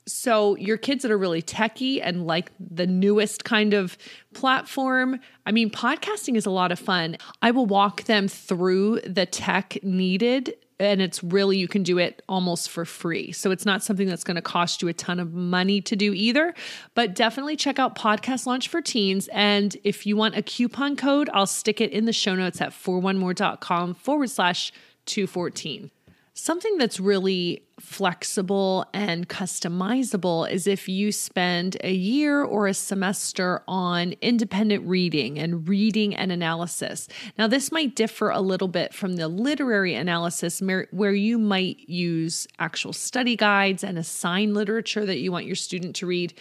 So, 0.07 0.55
your 0.57 0.77
kids 0.77 1.03
that 1.03 1.11
are 1.11 1.17
really 1.17 1.41
techie 1.41 1.99
and 2.03 2.27
like 2.27 2.53
the 2.61 2.87
newest 2.87 3.45
kind 3.45 3.73
of 3.73 3.97
platform, 4.35 5.19
I 5.47 5.53
mean, 5.53 5.71
podcasting 5.71 6.37
is 6.37 6.45
a 6.45 6.51
lot 6.51 6.73
of 6.73 6.79
fun. 6.79 7.17
I 7.41 7.53
will 7.53 7.65
walk 7.65 8.03
them 8.03 8.29
through 8.29 9.01
the 9.01 9.25
tech 9.25 9.79
needed 9.83 10.55
and 10.79 11.01
it's 11.01 11.23
really 11.23 11.57
you 11.59 11.69
can 11.69 11.83
do 11.83 11.99
it 11.99 12.23
almost 12.29 12.71
for 12.71 12.85
free. 12.85 13.33
So 13.33 13.51
it's 13.51 13.65
not 13.65 13.83
something 13.83 14.07
that's 14.09 14.25
going 14.25 14.37
to 14.37 14.43
cost 14.43 14.83
you 14.83 14.89
a 14.89 14.93
ton 14.93 15.21
of 15.21 15.33
money 15.33 15.81
to 15.83 15.97
do 15.97 16.13
either, 16.13 16.55
but 16.95 17.15
definitely 17.15 17.57
check 17.57 17.79
out 17.79 17.97
Podcast 17.97 18.47
Launch 18.47 18.69
for 18.69 18.81
Teens. 18.81 19.29
And 19.33 19.77
if 19.85 20.07
you 20.07 20.17
want 20.17 20.37
a 20.37 20.43
coupon 20.43 20.97
code, 20.97 21.31
I'll 21.33 21.47
stick 21.47 21.81
it 21.81 21.91
in 21.91 22.07
the 22.07 22.13
show 22.13 22.35
notes 22.35 22.61
at 22.61 22.71
4onemore.com 22.71 23.95
forward 23.95 24.31
slash 24.31 24.73
214. 25.07 25.91
Something 26.35 26.79
that's 26.79 26.99
really 26.99 27.63
flexible 27.81 28.87
and 28.95 29.29
customizable 29.29 30.51
is 30.51 30.67
if 30.67 30.89
you 30.89 31.11
spend 31.11 31.77
a 31.83 31.93
year 31.93 32.43
or 32.43 32.67
a 32.67 32.75
semester 32.75 33.63
on 33.67 34.15
independent 34.21 34.87
reading 34.87 35.39
and 35.39 35.69
reading 35.69 36.15
and 36.15 36.31
analysis. 36.31 37.09
Now, 37.37 37.47
this 37.47 37.73
might 37.73 37.97
differ 37.97 38.31
a 38.31 38.41
little 38.41 38.69
bit 38.69 38.95
from 38.95 39.17
the 39.17 39.29
literary 39.29 39.95
analysis 39.95 40.61
where 40.61 41.13
you 41.13 41.39
might 41.39 41.89
use 41.89 42.47
actual 42.59 42.93
study 42.93 43.37
guides 43.37 43.83
and 43.83 43.99
assign 43.99 44.55
literature 44.55 45.05
that 45.05 45.19
you 45.19 45.33
want 45.33 45.47
your 45.47 45.57
student 45.57 45.97
to 45.97 46.07
read. 46.07 46.35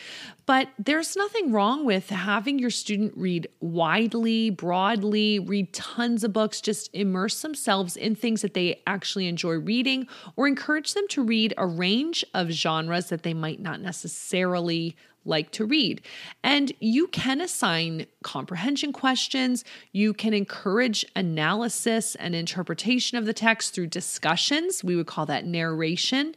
But 0.46 0.70
there's 0.78 1.16
nothing 1.16 1.54
wrong 1.54 1.86
with 1.86 2.10
having 2.10 2.60
your 2.60 2.70
student 2.70 3.14
read 3.16 3.48
widely, 3.62 4.50
broadly, 4.50 5.40
read 5.40 5.74
tons 5.74 6.26
of 6.26 6.34
books, 6.34 6.60
just 6.60 6.90
immerse 6.94 7.42
themselves 7.42 7.96
in 7.96 8.14
things 8.14 8.42
that 8.42 8.54
they 8.54 8.82
actually 8.86 9.28
enjoy 9.28 9.54
reading, 9.54 10.06
or 10.36 10.46
encourage 10.46 10.94
them 10.94 11.08
to 11.10 11.23
read 11.24 11.54
a 11.58 11.66
range 11.66 12.24
of 12.34 12.50
genres 12.50 13.10
that 13.10 13.24
they 13.24 13.34
might 13.34 13.60
not 13.60 13.82
necessarily 13.82 14.96
like 15.26 15.52
to 15.52 15.66
read. 15.66 16.02
And 16.44 16.72
you 16.80 17.08
can 17.08 17.42
assign 17.42 18.08
comprehension 18.24 18.92
questions. 18.92 19.64
You 19.92 20.14
can 20.14 20.34
encourage 20.34 21.06
analysis 21.16 22.16
and 22.16 22.36
interpretation 22.36 23.18
of 23.18 23.26
the 23.26 23.34
text 23.34 23.74
through 23.74 23.88
discussions. 23.88 24.84
We 24.84 24.96
would 24.96 25.08
call 25.08 25.26
that 25.28 25.46
narration 25.46 26.36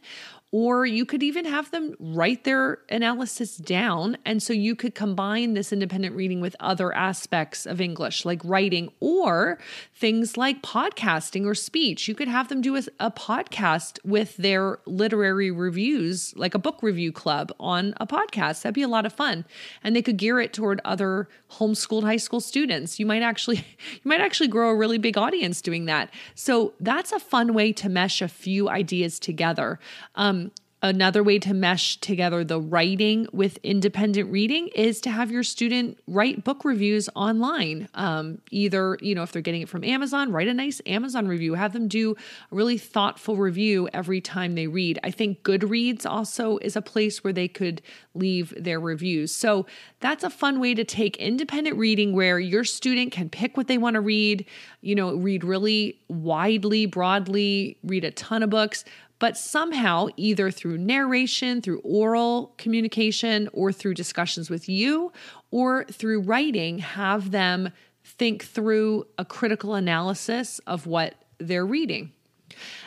or 0.51 0.85
you 0.85 1.05
could 1.05 1.23
even 1.23 1.43
have 1.43 1.69
them 1.71 1.93
write 1.99 2.45
their 2.45 2.79
analysis 2.89 3.57
down. 3.57 4.17
And 4.25 4.41
so 4.41 4.53
you 4.53 4.75
could 4.75 4.95
combine 4.95 5.55
this 5.55 5.73
independent 5.73 6.15
reading 6.15 6.39
with 6.39 6.55
other 6.61 6.93
aspects 6.93 7.65
of 7.65 7.81
English, 7.81 8.23
like 8.23 8.39
writing 8.45 8.89
or 9.01 9.59
things 9.93 10.37
like 10.37 10.61
podcasting 10.61 11.45
or 11.45 11.53
speech. 11.53 12.07
You 12.07 12.15
could 12.15 12.29
have 12.29 12.47
them 12.47 12.61
do 12.61 12.77
a, 12.77 12.83
a 12.99 13.11
podcast 13.11 13.99
with 14.05 14.37
their 14.37 14.79
literary 14.85 15.51
reviews, 15.51 16.33
like 16.37 16.55
a 16.55 16.59
book 16.59 16.81
review 16.81 17.11
club 17.11 17.51
on 17.59 17.93
a 17.99 18.07
podcast. 18.07 18.61
That'd 18.61 18.73
be 18.73 18.83
a 18.83 18.87
lot 18.87 19.05
of 19.05 19.11
fun. 19.11 19.43
And 19.83 19.95
they 19.95 20.01
could 20.01 20.17
gear 20.17 20.39
it 20.39 20.53
toward 20.53 20.79
other 20.85 21.27
homeschooled 21.51 22.03
high 22.03 22.17
school 22.17 22.39
students. 22.39 22.99
You 22.99 23.05
might 23.05 23.21
actually 23.21 23.57
you 23.91 24.01
might 24.05 24.21
actually 24.21 24.47
grow 24.47 24.69
a 24.69 24.75
really 24.75 24.97
big 24.97 25.17
audience 25.17 25.61
doing 25.61 25.85
that. 25.85 26.13
So 26.35 26.73
that's 26.79 27.11
a 27.11 27.19
fun 27.19 27.53
way 27.53 27.73
to 27.73 27.89
mesh 27.89 28.21
a 28.21 28.29
few 28.29 28.69
ideas 28.69 29.19
together. 29.19 29.79
Um, 30.15 30.46
Another 30.83 31.23
way 31.23 31.39
to 31.39 31.55
mesh 31.55 31.97
together 31.97 32.43
the 32.43 32.61
writing 32.61 33.25
with 33.33 33.57
independent 33.63 34.31
reading 34.31 34.67
is 34.75 35.01
to 35.01 35.09
have 35.09 35.31
your 35.31 35.41
student 35.41 35.97
write 36.05 36.43
book 36.43 36.63
reviews 36.63 37.09
online. 37.15 37.89
Um, 37.95 38.37
either, 38.51 38.95
you 39.01 39.15
know, 39.15 39.23
if 39.23 39.31
they're 39.31 39.41
getting 39.41 39.63
it 39.63 39.69
from 39.69 39.83
Amazon, 39.83 40.31
write 40.31 40.47
a 40.47 40.53
nice 40.53 40.79
Amazon 40.85 41.27
review. 41.27 41.55
Have 41.55 41.73
them 41.73 41.87
do 41.87 42.11
a 42.51 42.55
really 42.55 42.77
thoughtful 42.77 43.37
review 43.37 43.89
every 43.91 44.21
time 44.21 44.53
they 44.53 44.67
read. 44.67 44.99
I 45.03 45.09
think 45.09 45.41
Goodreads 45.41 46.05
also 46.05 46.59
is 46.59 46.75
a 46.75 46.81
place 46.83 47.23
where 47.23 47.33
they 47.33 47.47
could 47.47 47.81
leave 48.13 48.53
their 48.55 48.79
reviews. 48.79 49.33
So 49.33 49.65
that's 49.99 50.23
a 50.23 50.29
fun 50.29 50.59
way 50.59 50.75
to 50.75 50.83
take 50.83 51.17
independent 51.17 51.77
reading 51.77 52.13
where 52.13 52.39
your 52.39 52.63
student 52.63 53.11
can 53.11 53.29
pick 53.29 53.57
what 53.57 53.67
they 53.67 53.79
want 53.79 53.95
to 53.95 54.01
read, 54.01 54.45
you 54.81 54.93
know, 54.93 55.15
read 55.15 55.43
really 55.43 55.99
widely, 56.07 56.85
broadly, 56.85 57.79
read 57.83 58.03
a 58.03 58.11
ton 58.11 58.43
of 58.43 58.51
books 58.51 58.85
but 59.19 59.37
somehow, 59.37 60.07
either 60.15 60.51
through 60.51 60.77
narration, 60.77 61.61
through 61.61 61.79
oral 61.79 62.53
communication, 62.57 63.49
or 63.53 63.71
through 63.71 63.95
discussions 63.95 64.49
with 64.49 64.69
you, 64.69 65.11
or 65.51 65.85
through 65.85 66.21
writing, 66.21 66.79
have 66.79 67.31
them 67.31 67.71
think 68.03 68.43
through 68.43 69.05
a 69.17 69.25
critical 69.25 69.75
analysis 69.75 70.59
of 70.67 70.85
what 70.85 71.15
they're 71.39 71.65
reading. 71.65 72.11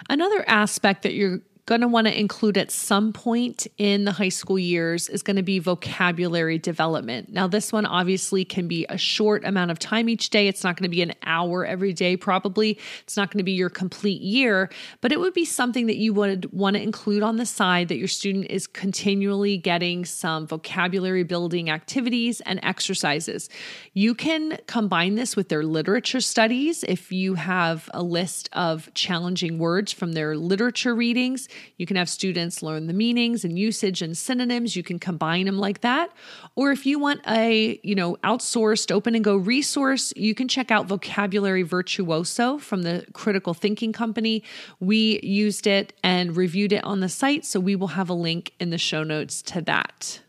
Another 0.09 0.45
aspect 0.49 1.03
that 1.03 1.14
you're 1.14 1.40
going 1.70 1.83
to 1.83 1.87
want 1.87 2.09
to 2.09 2.18
include 2.18 2.59
at 2.59 2.68
some 2.68 3.12
point 3.12 3.68
in 3.78 4.04
the 4.04 4.11
high 4.11 4.28
school 4.28 4.59
years 4.59 5.09
is 5.09 5.22
going 5.22 5.37
to 5.37 5.42
be 5.42 5.61
vocabulary 5.61 6.59
development. 6.59 7.33
Now, 7.33 7.46
this 7.46 7.72
one 7.72 7.87
obviously 7.87 8.44
can 8.44 8.66
be 8.66 8.87
a 8.88 8.98
short 8.98 9.44
amount 9.44 9.70
of 9.70 9.78
time 9.78 10.09
each 10.09 10.30
day. 10.30 10.48
It's 10.48 10.64
not 10.64 10.76
going 10.76 10.83
to 10.83 10.88
be 10.88 11.00
an 11.00 11.12
hour 11.22 11.64
every 11.64 11.92
day, 11.92 12.16
probably. 12.16 12.76
It's 13.04 13.16
not 13.16 13.30
going 13.30 13.38
to 13.38 13.44
be 13.44 13.52
your 13.52 13.70
complete 13.70 14.20
year, 14.20 14.68
but 15.00 15.12
it 15.12 15.20
would 15.20 15.33
be 15.33 15.44
something 15.44 15.87
that 15.87 15.96
you 15.96 16.12
would 16.12 16.52
want 16.52 16.74
to 16.74 16.83
include 16.83 17.22
on 17.22 17.37
the 17.37 17.46
side 17.46 17.87
that 17.87 17.98
your 17.98 18.09
student 18.09 18.46
is 18.50 18.66
continually 18.66 19.56
getting 19.56 20.04
some 20.04 20.48
vocabulary 20.48 21.22
building 21.22 21.70
activities 21.70 22.40
and 22.40 22.59
exercises. 22.64 23.48
You 23.92 24.16
can 24.16 24.59
combine 24.66 25.14
this 25.14 25.37
with 25.37 25.48
their 25.48 25.62
literature 25.62 26.20
studies 26.20 26.83
if 26.83 27.12
you 27.12 27.35
have 27.35 27.88
a 27.94 28.02
list 28.02 28.48
of 28.54 28.92
challenging 28.94 29.59
words 29.59 29.92
from 29.92 30.14
their 30.14 30.37
literature 30.37 30.96
readings. 30.96 31.48
You 31.77 31.87
can 31.87 31.96
have 31.96 32.09
students 32.09 32.62
learn 32.62 32.87
the 32.87 32.92
meanings 32.92 33.44
and 33.44 33.59
usage 33.59 34.03
and 34.03 34.16
synonyms. 34.16 34.77
You 34.77 34.83
can 34.83 34.99
combine 34.99 35.46
them 35.46 35.59
like 35.59 35.81
that. 35.81 36.11
Or 36.55 36.73
if 36.73 36.87
you 36.87 36.99
want 36.99 37.20
a, 37.27 37.81
you 37.83 37.94
know, 37.94 38.16
outsourced 38.25 38.90
open 38.90 39.14
and 39.14 39.25
go 39.25 39.37
resource, 39.37 40.12
you 40.16 40.35
can 40.35 40.49
check 40.49 40.70
out 40.70 40.87
Vocabulary 40.87 41.62
Virtuoso 41.62 42.59
from 42.59 42.83
the 42.83 43.07
Critical 43.12 43.55
Thinking 43.55 43.92
Company. 43.92 44.42
We 44.79 45.20
used 45.23 45.66
it 45.66 45.92
and 46.03 46.37
reviewed 46.37 46.73
it 46.73 46.85
on 46.85 47.01
the 47.01 47.09
site, 47.09 47.44
so 47.44 47.61
we 47.61 47.77
will 47.77 47.88
have 47.88 48.09
a 48.09 48.14
link 48.14 48.53
in 48.61 48.70
the 48.70 48.79
show 48.79 49.03
notes 49.03 49.42
to 49.42 49.61
that. 49.62 50.20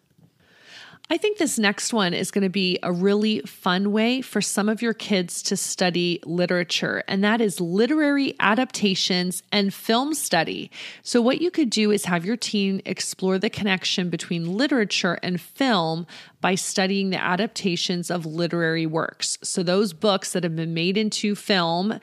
I 1.11 1.17
think 1.17 1.39
this 1.39 1.59
next 1.59 1.91
one 1.91 2.13
is 2.13 2.31
going 2.31 2.43
to 2.43 2.49
be 2.49 2.79
a 2.81 2.93
really 2.93 3.41
fun 3.41 3.91
way 3.91 4.21
for 4.21 4.39
some 4.39 4.69
of 4.69 4.81
your 4.81 4.93
kids 4.93 5.41
to 5.41 5.57
study 5.57 6.21
literature, 6.25 7.03
and 7.05 7.21
that 7.21 7.41
is 7.41 7.59
literary 7.59 8.33
adaptations 8.39 9.43
and 9.51 9.73
film 9.73 10.13
study. 10.13 10.71
So, 11.03 11.21
what 11.21 11.41
you 11.41 11.51
could 11.51 11.69
do 11.69 11.91
is 11.91 12.05
have 12.05 12.23
your 12.23 12.37
teen 12.37 12.81
explore 12.85 13.37
the 13.37 13.49
connection 13.49 14.09
between 14.09 14.55
literature 14.55 15.19
and 15.21 15.41
film 15.41 16.07
by 16.39 16.55
studying 16.55 17.09
the 17.09 17.21
adaptations 17.21 18.09
of 18.09 18.25
literary 18.25 18.85
works. 18.85 19.37
So, 19.43 19.63
those 19.63 19.91
books 19.91 20.31
that 20.31 20.45
have 20.45 20.55
been 20.55 20.73
made 20.73 20.95
into 20.95 21.35
film 21.35 21.99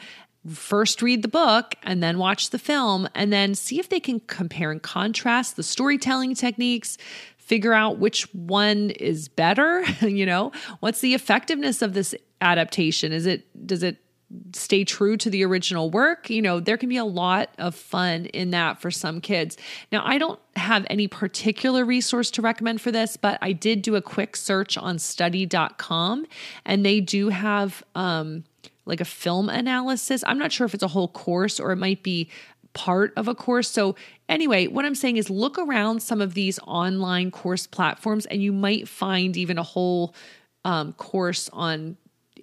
first 0.47 1.01
read 1.01 1.23
the 1.23 1.29
book 1.29 1.75
and 1.83 2.03
then 2.03 2.19
watch 2.19 2.51
the 2.51 2.59
film 2.59 3.09
and 3.15 3.33
then 3.33 3.55
see 3.55 3.79
if 3.81 3.89
they 3.89 4.01
can 4.01 4.21
compare 4.21 4.71
and 4.71 4.83
contrast 4.83 5.57
the 5.57 5.63
storytelling 5.63 6.35
techniques 6.35 6.99
figure 7.49 7.73
out 7.73 7.99
which 7.99 8.33
one 8.35 8.91
is 8.91 9.29
better 9.29 9.83
you 10.03 10.27
know? 10.27 10.53
What's 10.81 11.01
the 11.01 11.15
effectiveness 11.15 11.83
of 11.83 11.95
this 11.95 12.15
adaptation? 12.41 13.13
Is 13.13 13.27
it 13.27 13.67
does 13.67 13.83
it 13.83 13.97
stay 14.53 14.85
true 14.85 15.17
to 15.17 15.31
the 15.31 15.43
original 15.43 15.91
work? 15.91 16.29
You 16.29 16.43
know 16.43 16.61
there 16.61 16.77
can 16.77 16.91
be 16.91 16.99
a 16.99 17.05
lot 17.05 17.49
of 17.59 17.75
fun 17.75 18.27
in 18.27 18.51
that 18.51 18.81
for 18.81 18.91
some 18.91 19.21
kids. 19.21 19.57
Now 19.91 20.03
i 20.05 20.19
don't 20.19 20.39
have 20.57 20.87
any 20.91 21.09
particular 21.09 21.85
resource 21.85 22.31
to 22.33 22.43
recommend 22.43 22.81
for 22.81 22.91
this 22.91 23.17
but 23.17 23.39
i 23.41 23.53
did 23.53 23.81
do 23.81 23.95
a 23.95 24.03
quick 24.03 24.35
search 24.37 24.77
on 24.77 24.99
study.com 24.99 26.27
and 26.65 26.85
they 26.85 27.01
do 27.01 27.29
have 27.29 27.83
um 27.95 28.45
like 28.89 29.01
a 29.03 29.05
film 29.05 29.51
analysis. 29.51 30.25
I'm 30.27 30.39
not 30.39 30.51
sure 30.51 30.65
if 30.65 30.73
it's 30.73 30.83
a 30.83 30.89
whole 30.89 31.09
course 31.09 31.61
or 31.61 31.71
it 31.73 31.77
might 31.77 32.03
be 32.03 32.31
part 32.79 33.13
of 33.17 33.27
a 33.27 33.35
course. 33.35 33.69
So, 33.69 33.97
anyway, 34.29 34.69
what 34.69 34.85
I'm 34.85 34.95
saying 34.95 35.17
is 35.17 35.29
look 35.29 35.59
around 35.59 36.01
some 36.01 36.21
of 36.21 36.35
these 36.35 36.61
online 36.61 37.33
course 37.33 37.67
platforms 37.67 38.25
and 38.27 38.41
you 38.41 38.53
might 38.53 38.87
find 38.87 39.37
even 39.37 39.59
a 39.59 39.65
whole 39.65 40.15
um, 40.65 40.93
course 40.93 41.51
on 41.53 41.97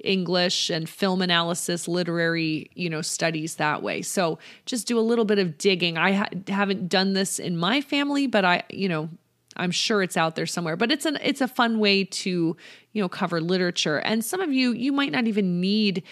English 0.04 0.69
and 0.69 0.89
film 0.89 1.21
analysis, 1.21 1.88
literary, 1.88 2.69
you 2.76 2.89
know, 2.89 3.02
studies 3.02 3.56
that 3.56 3.82
way. 3.82 4.02
So 4.02 4.38
just 4.65 4.88
do 4.88 5.00
a 5.00 5.02
little 5.02 5.24
bit 5.24 5.39
of 5.39 5.58
digging. 5.58 5.98
I 5.98 6.12
ha- 6.12 6.30
haven't 6.50 6.89
done 6.89 7.13
this 7.13 7.39
in 7.39 7.56
my 7.58 7.80
family, 7.80 8.28
but 8.28 8.43
I, 8.43 8.63
you 8.69 8.89
know, 8.89 9.10
I'm 9.56 9.71
sure 9.71 10.04
it's 10.04 10.17
out 10.17 10.36
there 10.36 10.45
somewhere. 10.45 10.76
But 10.76 10.91
it's 10.91 11.06
an 11.06 11.17
it's 11.24 11.39
a 11.39 11.48
fun 11.48 11.80
way 11.80 12.04
to, 12.04 12.58
you 12.91 13.02
know, 13.02 13.08
cover 13.08 13.39
literature. 13.39 14.00
And 14.00 14.24
some 14.24 14.41
of 14.41 14.52
you 14.52 14.74
you 14.74 14.91
might 14.91 15.13
not 15.13 15.28
even 15.28 15.62
need 15.62 16.04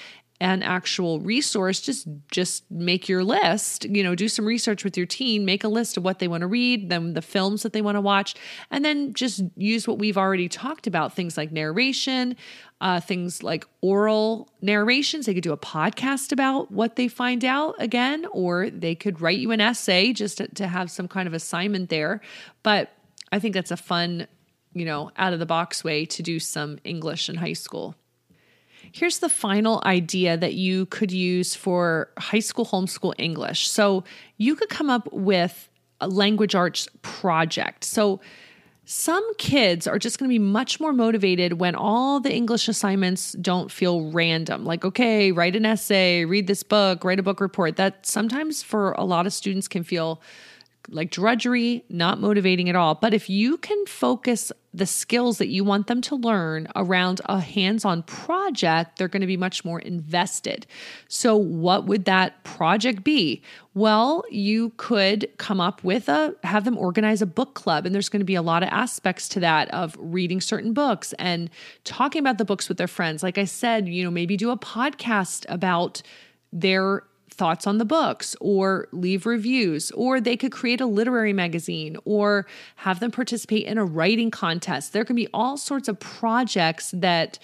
an 0.43 0.61
actual 0.61 1.19
resource 1.21 1.79
just 1.79 2.07
just 2.29 2.69
make 2.69 3.07
your 3.07 3.23
list 3.23 3.85
you 3.85 4.03
know 4.03 4.13
do 4.13 4.27
some 4.27 4.45
research 4.45 4.83
with 4.83 4.97
your 4.97 5.05
teen 5.05 5.45
make 5.45 5.63
a 5.63 5.67
list 5.67 5.97
of 5.97 6.03
what 6.03 6.19
they 6.19 6.27
want 6.27 6.41
to 6.41 6.47
read 6.47 6.89
then 6.89 7.13
the 7.13 7.21
films 7.21 7.63
that 7.63 7.73
they 7.73 7.81
want 7.81 7.95
to 7.95 8.01
watch 8.01 8.35
and 8.69 8.83
then 8.83 9.13
just 9.13 9.41
use 9.55 9.87
what 9.87 9.97
we've 9.97 10.17
already 10.17 10.49
talked 10.49 10.85
about 10.85 11.13
things 11.13 11.37
like 11.37 11.51
narration 11.51 12.35
uh, 12.81 12.99
things 12.99 13.41
like 13.41 13.65
oral 13.79 14.49
narrations. 14.61 15.25
They 15.25 15.33
could 15.33 15.43
do 15.43 15.53
a 15.53 15.57
podcast 15.57 16.33
about 16.33 16.69
what 16.69 16.97
they 16.97 17.07
find 17.07 17.45
out 17.45 17.75
again 17.79 18.25
or 18.33 18.69
they 18.69 18.93
could 18.93 19.21
write 19.21 19.37
you 19.37 19.51
an 19.51 19.61
essay 19.61 20.11
just 20.11 20.39
to, 20.39 20.49
to 20.55 20.67
have 20.67 20.91
some 20.91 21.07
kind 21.07 21.25
of 21.25 21.33
assignment 21.33 21.89
there. 21.89 22.19
But 22.61 22.91
i 23.33 23.39
think 23.39 23.53
that's 23.55 23.71
a 23.71 23.77
fun 23.77 24.27
you 24.73 24.85
know 24.85 25.11
out 25.17 25.33
of 25.33 25.39
the 25.39 25.45
box 25.45 25.83
way 25.83 26.05
to 26.05 26.23
do 26.23 26.39
some 26.39 26.77
english 26.85 27.27
in 27.27 27.35
high 27.35 27.53
school 27.53 27.95
Here's 28.95 29.17
the 29.17 29.27
final 29.27 29.81
idea 29.85 30.37
that 30.37 30.53
you 30.53 30.85
could 30.85 31.11
use 31.11 31.55
for 31.55 32.09
high 32.19 32.37
school 32.39 32.63
homeschool 32.63 33.15
English. 33.17 33.67
So 33.67 34.03
you 34.37 34.55
could 34.55 34.69
come 34.69 34.87
up 34.87 35.11
with 35.11 35.67
a 35.99 36.07
language 36.07 36.53
arts 36.53 36.87
project. 37.01 37.85
So 37.85 38.21
some 38.85 39.27
kids 39.39 39.87
are 39.87 39.97
just 39.97 40.19
going 40.19 40.29
to 40.29 40.31
be 40.31 40.37
much 40.37 40.79
more 40.79 40.93
motivated 40.93 41.59
when 41.59 41.73
all 41.73 42.19
the 42.19 42.31
English 42.31 42.67
assignments 42.67 43.31
don't 43.31 43.71
feel 43.71 44.11
random. 44.11 44.63
Like, 44.63 44.85
okay, 44.85 45.31
write 45.31 45.55
an 45.55 45.65
essay, 45.65 46.23
read 46.23 46.45
this 46.45 46.61
book, 46.61 47.03
write 47.03 47.17
a 47.17 47.23
book 47.23 47.41
report. 47.41 47.77
That 47.77 48.05
sometimes 48.05 48.61
for 48.61 48.91
a 48.91 49.05
lot 49.05 49.25
of 49.25 49.33
students 49.33 49.67
can 49.67 49.83
feel 49.83 50.21
like 50.89 51.11
drudgery, 51.11 51.83
not 51.89 52.19
motivating 52.19 52.69
at 52.69 52.75
all. 52.75 52.95
But 52.95 53.13
if 53.13 53.29
you 53.29 53.57
can 53.57 53.85
focus 53.85 54.51
the 54.73 54.85
skills 54.85 55.37
that 55.37 55.47
you 55.47 55.63
want 55.63 55.87
them 55.87 56.01
to 56.01 56.15
learn 56.15 56.67
around 56.75 57.21
a 57.25 57.39
hands 57.39 57.85
on 57.85 58.03
project, 58.03 58.97
they're 58.97 59.07
going 59.07 59.21
to 59.21 59.27
be 59.27 59.37
much 59.37 59.63
more 59.63 59.79
invested. 59.79 60.65
So, 61.07 61.37
what 61.37 61.85
would 61.85 62.05
that 62.05 62.43
project 62.43 63.03
be? 63.03 63.41
Well, 63.75 64.23
you 64.29 64.71
could 64.77 65.29
come 65.37 65.61
up 65.61 65.83
with 65.83 66.09
a, 66.09 66.35
have 66.43 66.65
them 66.65 66.77
organize 66.77 67.21
a 67.21 67.27
book 67.27 67.53
club. 67.53 67.85
And 67.85 67.93
there's 67.93 68.09
going 68.09 68.21
to 68.21 68.25
be 68.25 68.35
a 68.35 68.41
lot 68.41 68.63
of 68.63 68.69
aspects 68.69 69.29
to 69.29 69.39
that 69.41 69.69
of 69.71 69.95
reading 69.99 70.41
certain 70.41 70.73
books 70.73 71.13
and 71.13 71.49
talking 71.83 72.19
about 72.19 72.37
the 72.37 72.45
books 72.45 72.67
with 72.67 72.77
their 72.77 72.87
friends. 72.87 73.23
Like 73.23 73.37
I 73.37 73.45
said, 73.45 73.87
you 73.87 74.03
know, 74.03 74.11
maybe 74.11 74.37
do 74.37 74.49
a 74.49 74.57
podcast 74.57 75.45
about 75.49 76.01
their 76.51 77.03
thoughts 77.33 77.67
on 77.67 77.77
the 77.77 77.85
books 77.85 78.35
or 78.39 78.87
leave 78.91 79.25
reviews, 79.25 79.91
or 79.91 80.21
they 80.21 80.37
could 80.37 80.51
create 80.51 80.79
a 80.79 80.85
literary 80.85 81.33
magazine 81.33 81.97
or 82.05 82.45
have 82.77 82.99
them 82.99 83.11
participate 83.11 83.65
in 83.65 83.77
a 83.77 83.85
writing 83.85 84.31
contest. 84.31 84.93
There 84.93 85.05
can 85.05 85.15
be 85.15 85.27
all 85.33 85.57
sorts 85.57 85.87
of 85.87 85.99
projects 85.99 86.91
that 86.95 87.39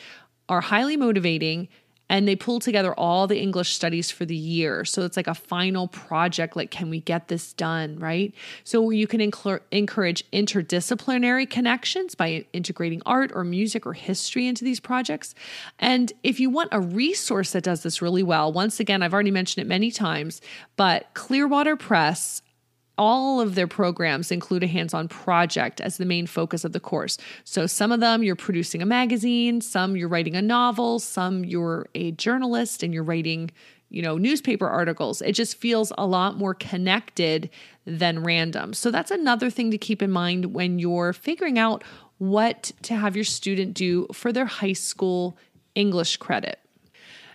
are 0.48 0.62
highly 0.62 0.98
motivating 0.98 1.68
and 2.10 2.28
they 2.28 2.36
pull 2.36 2.60
together 2.60 2.94
all 2.96 3.28
the 3.28 3.40
English 3.40 3.74
studies 3.74 4.10
for 4.10 4.26
the 4.26 4.36
year. 4.36 4.84
So 4.84 5.04
it's 5.04 5.16
like 5.16 5.28
a 5.28 5.36
final 5.36 5.88
project 5.88 6.56
like, 6.56 6.72
can 6.72 6.90
we 6.90 7.00
get 7.02 7.28
this 7.28 7.54
done, 7.54 8.00
right? 8.00 8.34
So 8.64 8.90
you 8.90 9.08
can 9.08 9.22
encourage 9.22 10.24
interdisciplinary 10.32 11.50
connections 11.50 12.16
by 12.16 12.46
integrating 12.52 13.02
art 13.06 13.32
or 13.34 13.44
music 13.44 13.86
or 13.86 13.94
history 13.94 14.48
into 14.48 14.66
these 14.66 14.80
projects. 14.80 15.36
And 15.78 16.12
if 16.24 16.40
you 16.40 16.50
want 16.50 16.70
a 16.72 16.82
resource 16.82 17.52
that 17.52 17.64
does 17.64 17.84
this 17.84 18.02
really 18.02 18.24
well, 18.24 18.52
once 18.52 18.80
again, 18.80 19.04
I've 19.04 19.14
already 19.14 19.32
mentioned 19.32 19.66
it 19.66 19.68
many 19.70 19.92
times, 19.92 20.42
but 20.76 21.14
Clearwater 21.14 21.76
Press 21.76 22.42
all 23.00 23.40
of 23.40 23.56
their 23.56 23.66
programs 23.66 24.30
include 24.30 24.62
a 24.62 24.68
hands 24.68 24.94
on 24.94 25.08
project 25.08 25.80
as 25.80 25.98
the 25.98 26.06
main 26.06 26.28
focus 26.28 26.66
of 26.66 26.74
the 26.74 26.80
course. 26.80 27.18
So, 27.46 27.66
some 27.66 27.92
of 27.92 28.02
them 28.02 28.22
you're 28.22 28.36
producing 28.36 28.82
a 28.82 28.86
magazine, 28.86 29.62
some 29.62 29.96
you're 29.96 30.10
writing 30.10 30.36
a 30.36 30.42
novel, 30.42 31.00
some 31.00 31.46
you're 31.46 31.88
a 31.96 32.12
journalist 32.12 32.84
and 32.84 32.94
you're 32.94 33.04
writing, 33.04 33.52
you 33.90 34.02
know, 34.02 34.18
newspaper 34.18 34.68
articles. 34.68 35.22
It 35.22 35.32
just 35.32 35.56
feels 35.56 35.94
a 35.98 36.06
lot 36.06 36.38
more 36.38 36.54
connected 36.54 37.50
than 37.86 38.22
random. 38.24 38.74
So, 38.74 38.92
that's 38.92 39.12
another 39.12 39.50
thing 39.50 39.72
to 39.72 39.78
keep 39.78 40.02
in 40.02 40.12
mind 40.12 40.54
when 40.54 40.78
you're 40.78 41.14
figuring 41.14 41.58
out 41.58 41.84
what 42.18 42.74
to 42.82 42.96
have 42.96 43.16
your 43.16 43.26
student 43.26 43.74
do 43.74 44.08
for 44.12 44.34
their 44.34 44.46
high 44.46 44.74
school 44.74 45.38
English 45.74 46.18
credit. 46.18 46.60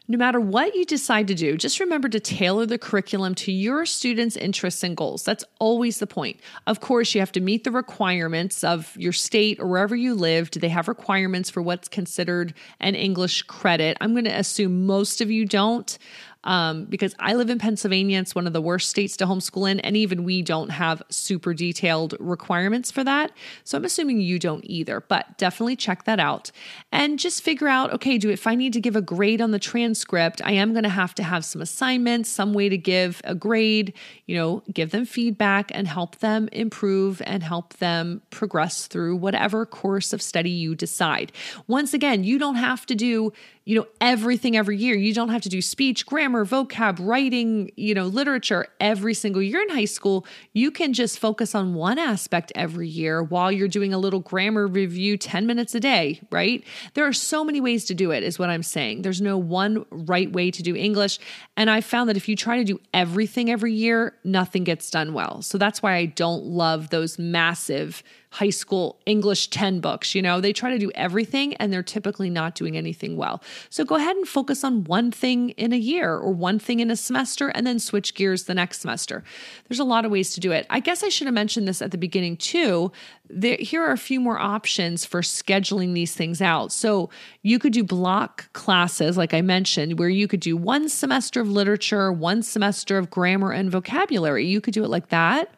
No 0.06 0.18
matter 0.18 0.38
what 0.38 0.74
you 0.74 0.84
decide 0.84 1.28
to 1.28 1.34
do, 1.34 1.56
just 1.56 1.80
remember 1.80 2.10
to 2.10 2.20
tailor 2.20 2.66
the 2.66 2.76
curriculum 2.76 3.34
to 3.36 3.50
your 3.50 3.86
students' 3.86 4.36
interests 4.36 4.82
and 4.82 4.94
goals. 4.94 5.24
That's 5.24 5.44
always 5.58 5.98
the 5.98 6.06
point. 6.06 6.40
Of 6.66 6.80
course, 6.80 7.14
you 7.14 7.20
have 7.20 7.32
to 7.32 7.40
meet 7.40 7.64
the 7.64 7.70
requirements 7.70 8.62
of 8.62 8.94
your 8.98 9.14
state 9.14 9.58
or 9.58 9.66
wherever 9.66 9.96
you 9.96 10.14
live. 10.14 10.50
Do 10.50 10.60
they 10.60 10.68
have 10.68 10.88
requirements 10.88 11.48
for 11.48 11.62
what's 11.62 11.88
considered 11.88 12.52
an 12.80 12.94
English 12.94 13.44
credit? 13.44 13.96
I'm 14.02 14.12
going 14.12 14.24
to 14.24 14.38
assume 14.38 14.84
most 14.84 15.22
of 15.22 15.30
you 15.30 15.46
don't 15.46 15.96
um, 16.44 16.84
because 16.84 17.14
I 17.18 17.34
live 17.34 17.50
in 17.50 17.58
Pennsylvania. 17.58 18.20
It's 18.20 18.34
one 18.34 18.46
of 18.46 18.52
the 18.52 18.60
worst 18.60 18.88
states 18.88 19.16
to 19.18 19.26
homeschool 19.26 19.70
in, 19.70 19.80
and 19.80 19.96
even 19.96 20.24
we 20.24 20.42
don't 20.42 20.70
have 20.70 21.02
super 21.10 21.54
detailed 21.54 22.14
requirements 22.20 22.90
for 22.90 23.02
that. 23.02 23.32
So 23.64 23.76
I'm 23.76 23.84
assuming 23.84 24.20
you 24.20 24.38
don't 24.38 24.64
either, 24.64 25.00
but 25.00 25.36
definitely 25.38 25.76
check 25.76 26.04
that 26.04 26.20
out 26.20 26.50
and 26.92 27.18
just 27.18 27.42
figure 27.42 27.68
out 27.68 27.92
okay, 27.92 28.18
do 28.18 28.30
if 28.30 28.46
I 28.46 28.54
need 28.54 28.72
to 28.74 28.80
give 28.80 28.96
a 28.96 29.02
grade 29.02 29.40
on 29.40 29.50
the 29.50 29.58
transcript, 29.58 30.40
I 30.44 30.52
am 30.52 30.72
going 30.72 30.84
to 30.84 30.88
have 30.88 31.14
to 31.16 31.22
have 31.22 31.44
some 31.44 31.62
assignments, 31.62 32.30
some 32.30 32.52
way 32.52 32.68
to 32.68 32.78
give 32.78 33.20
a 33.24 33.34
grade, 33.34 33.94
you 34.26 34.36
know, 34.36 34.62
give 34.72 34.90
them 34.90 35.04
feedback 35.04 35.70
and 35.74 35.88
help 35.88 36.18
them 36.18 36.48
improve 36.52 37.22
and 37.26 37.42
help 37.42 37.74
them 37.74 38.22
progress 38.30 38.86
through 38.86 39.16
whatever 39.16 39.64
course 39.66 40.12
of 40.12 40.20
study 40.20 40.50
you 40.50 40.74
decide. 40.74 41.32
Once 41.66 41.94
again, 41.94 42.24
you 42.24 42.38
don't 42.38 42.56
have 42.56 42.84
to 42.86 42.94
do 42.94 43.32
you 43.64 43.76
know, 43.76 43.86
everything 44.00 44.56
every 44.56 44.76
year. 44.76 44.94
You 44.94 45.14
don't 45.14 45.30
have 45.30 45.42
to 45.42 45.48
do 45.48 45.62
speech, 45.62 46.04
grammar, 46.04 46.33
vocab, 46.42 46.98
writing, 47.00 47.70
you 47.76 47.94
know, 47.94 48.06
literature 48.06 48.66
every 48.80 49.14
single 49.14 49.42
year 49.42 49.62
in 49.62 49.68
high 49.68 49.84
school. 49.84 50.26
You 50.52 50.70
can 50.70 50.92
just 50.92 51.18
focus 51.18 51.54
on 51.54 51.74
one 51.74 51.98
aspect 51.98 52.50
every 52.54 52.88
year 52.88 53.22
while 53.22 53.52
you're 53.52 53.68
doing 53.68 53.94
a 53.94 53.98
little 53.98 54.20
grammar 54.20 54.66
review 54.66 55.16
10 55.16 55.46
minutes 55.46 55.74
a 55.74 55.80
day, 55.80 56.20
right? 56.30 56.64
There 56.94 57.06
are 57.06 57.12
so 57.12 57.44
many 57.44 57.60
ways 57.60 57.84
to 57.86 57.94
do 57.94 58.10
it, 58.10 58.22
is 58.22 58.38
what 58.38 58.50
I'm 58.50 58.62
saying. 58.62 59.02
There's 59.02 59.20
no 59.20 59.38
one 59.38 59.84
right 59.90 60.32
way 60.32 60.50
to 60.50 60.62
do 60.62 60.74
English. 60.74 61.18
And 61.56 61.70
I 61.70 61.80
found 61.80 62.08
that 62.08 62.16
if 62.16 62.28
you 62.28 62.36
try 62.36 62.56
to 62.56 62.64
do 62.64 62.80
everything 62.92 63.50
every 63.50 63.72
year, 63.72 64.14
nothing 64.24 64.64
gets 64.64 64.90
done 64.90 65.12
well. 65.12 65.42
So 65.42 65.58
that's 65.58 65.82
why 65.82 65.94
I 65.94 66.06
don't 66.06 66.44
love 66.44 66.90
those 66.90 67.18
massive 67.18 68.02
high 68.34 68.50
school 68.50 68.98
English 69.06 69.46
10 69.50 69.78
books. 69.78 70.12
You 70.12 70.20
know, 70.20 70.40
they 70.40 70.52
try 70.52 70.70
to 70.70 70.78
do 70.78 70.90
everything 70.96 71.54
and 71.54 71.72
they're 71.72 71.84
typically 71.84 72.28
not 72.28 72.56
doing 72.56 72.76
anything 72.76 73.16
well. 73.16 73.40
So 73.70 73.84
go 73.84 73.94
ahead 73.94 74.16
and 74.16 74.26
focus 74.26 74.64
on 74.64 74.82
one 74.82 75.12
thing 75.12 75.50
in 75.50 75.72
a 75.72 75.76
year 75.76 76.14
or 76.14 76.32
one 76.32 76.58
thing 76.58 76.80
in 76.80 76.90
a 76.90 76.96
semester 76.96 77.50
and 77.50 77.64
then 77.64 77.78
switch 77.78 78.12
gears 78.16 78.44
the 78.44 78.54
next 78.54 78.80
semester. 78.80 79.22
There's 79.68 79.78
a 79.78 79.84
lot 79.84 80.04
of 80.04 80.10
ways 80.10 80.34
to 80.34 80.40
do 80.40 80.50
it. 80.50 80.66
I 80.68 80.80
guess 80.80 81.04
I 81.04 81.10
should 81.10 81.28
have 81.28 81.34
mentioned 81.34 81.68
this 81.68 81.80
at 81.80 81.92
the 81.92 81.96
beginning 81.96 82.36
too. 82.36 82.90
There, 83.30 83.56
here 83.56 83.84
are 83.84 83.92
a 83.92 83.96
few 83.96 84.18
more 84.18 84.40
options 84.40 85.04
for 85.04 85.20
scheduling 85.20 85.94
these 85.94 86.12
things 86.12 86.42
out. 86.42 86.72
So 86.72 87.10
you 87.42 87.60
could 87.60 87.72
do 87.72 87.84
block 87.84 88.52
classes, 88.52 89.16
like 89.16 89.32
I 89.32 89.42
mentioned, 89.42 89.96
where 89.96 90.08
you 90.08 90.26
could 90.26 90.40
do 90.40 90.56
one 90.56 90.88
semester 90.88 91.40
of 91.40 91.48
literature, 91.48 92.12
one 92.12 92.42
semester 92.42 92.98
of 92.98 93.10
grammar 93.10 93.52
and 93.52 93.70
vocabulary. 93.70 94.44
You 94.44 94.60
could 94.60 94.74
do 94.74 94.82
it 94.82 94.90
like 94.90 95.10
that. 95.10 95.54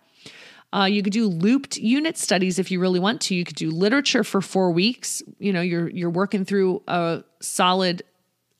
Uh, 0.72 0.85
you 0.85 1.02
could 1.02 1.12
do 1.12 1.29
looped 1.29 1.76
unit 1.76 2.18
studies 2.18 2.59
if 2.59 2.70
you 2.70 2.81
really 2.81 3.00
want 3.00 3.20
to. 3.22 3.35
You 3.35 3.44
could 3.44 3.57
do 3.57 3.70
literature 3.70 4.24
for 4.24 4.40
four 4.40 4.72
weeks. 4.72 5.22
You 5.38 5.52
know, 5.52 5.61
you're 5.61 5.88
you're 5.88 6.11
working 6.11 6.44
through 6.44 6.83
a 6.88 7.22
solid 7.40 8.02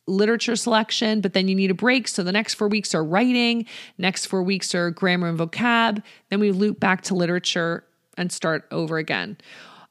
literature 0.07 0.57
selection, 0.57 1.21
but 1.21 1.33
then 1.33 1.49
you 1.49 1.55
need 1.55 1.71
a 1.71 1.75
break. 1.75 2.09
So 2.09 2.23
the 2.23 2.33
next 2.33 2.55
four 2.55 2.69
weeks 2.69 2.95
are 2.95 3.05
writing, 3.05 3.67
next 3.99 4.27
four 4.27 4.43
weeks 4.43 4.75
are 4.75 4.91
grammar 4.91 5.29
and 5.29 5.39
vocab. 5.39 6.03
Then 6.31 6.41
we 6.41 6.53
loop 6.53 6.79
back 6.79 7.03
to 7.03 7.15
literature 7.15 7.85
and 8.17 8.31
start 8.31 8.67
over 8.71 8.99
again. 8.99 9.37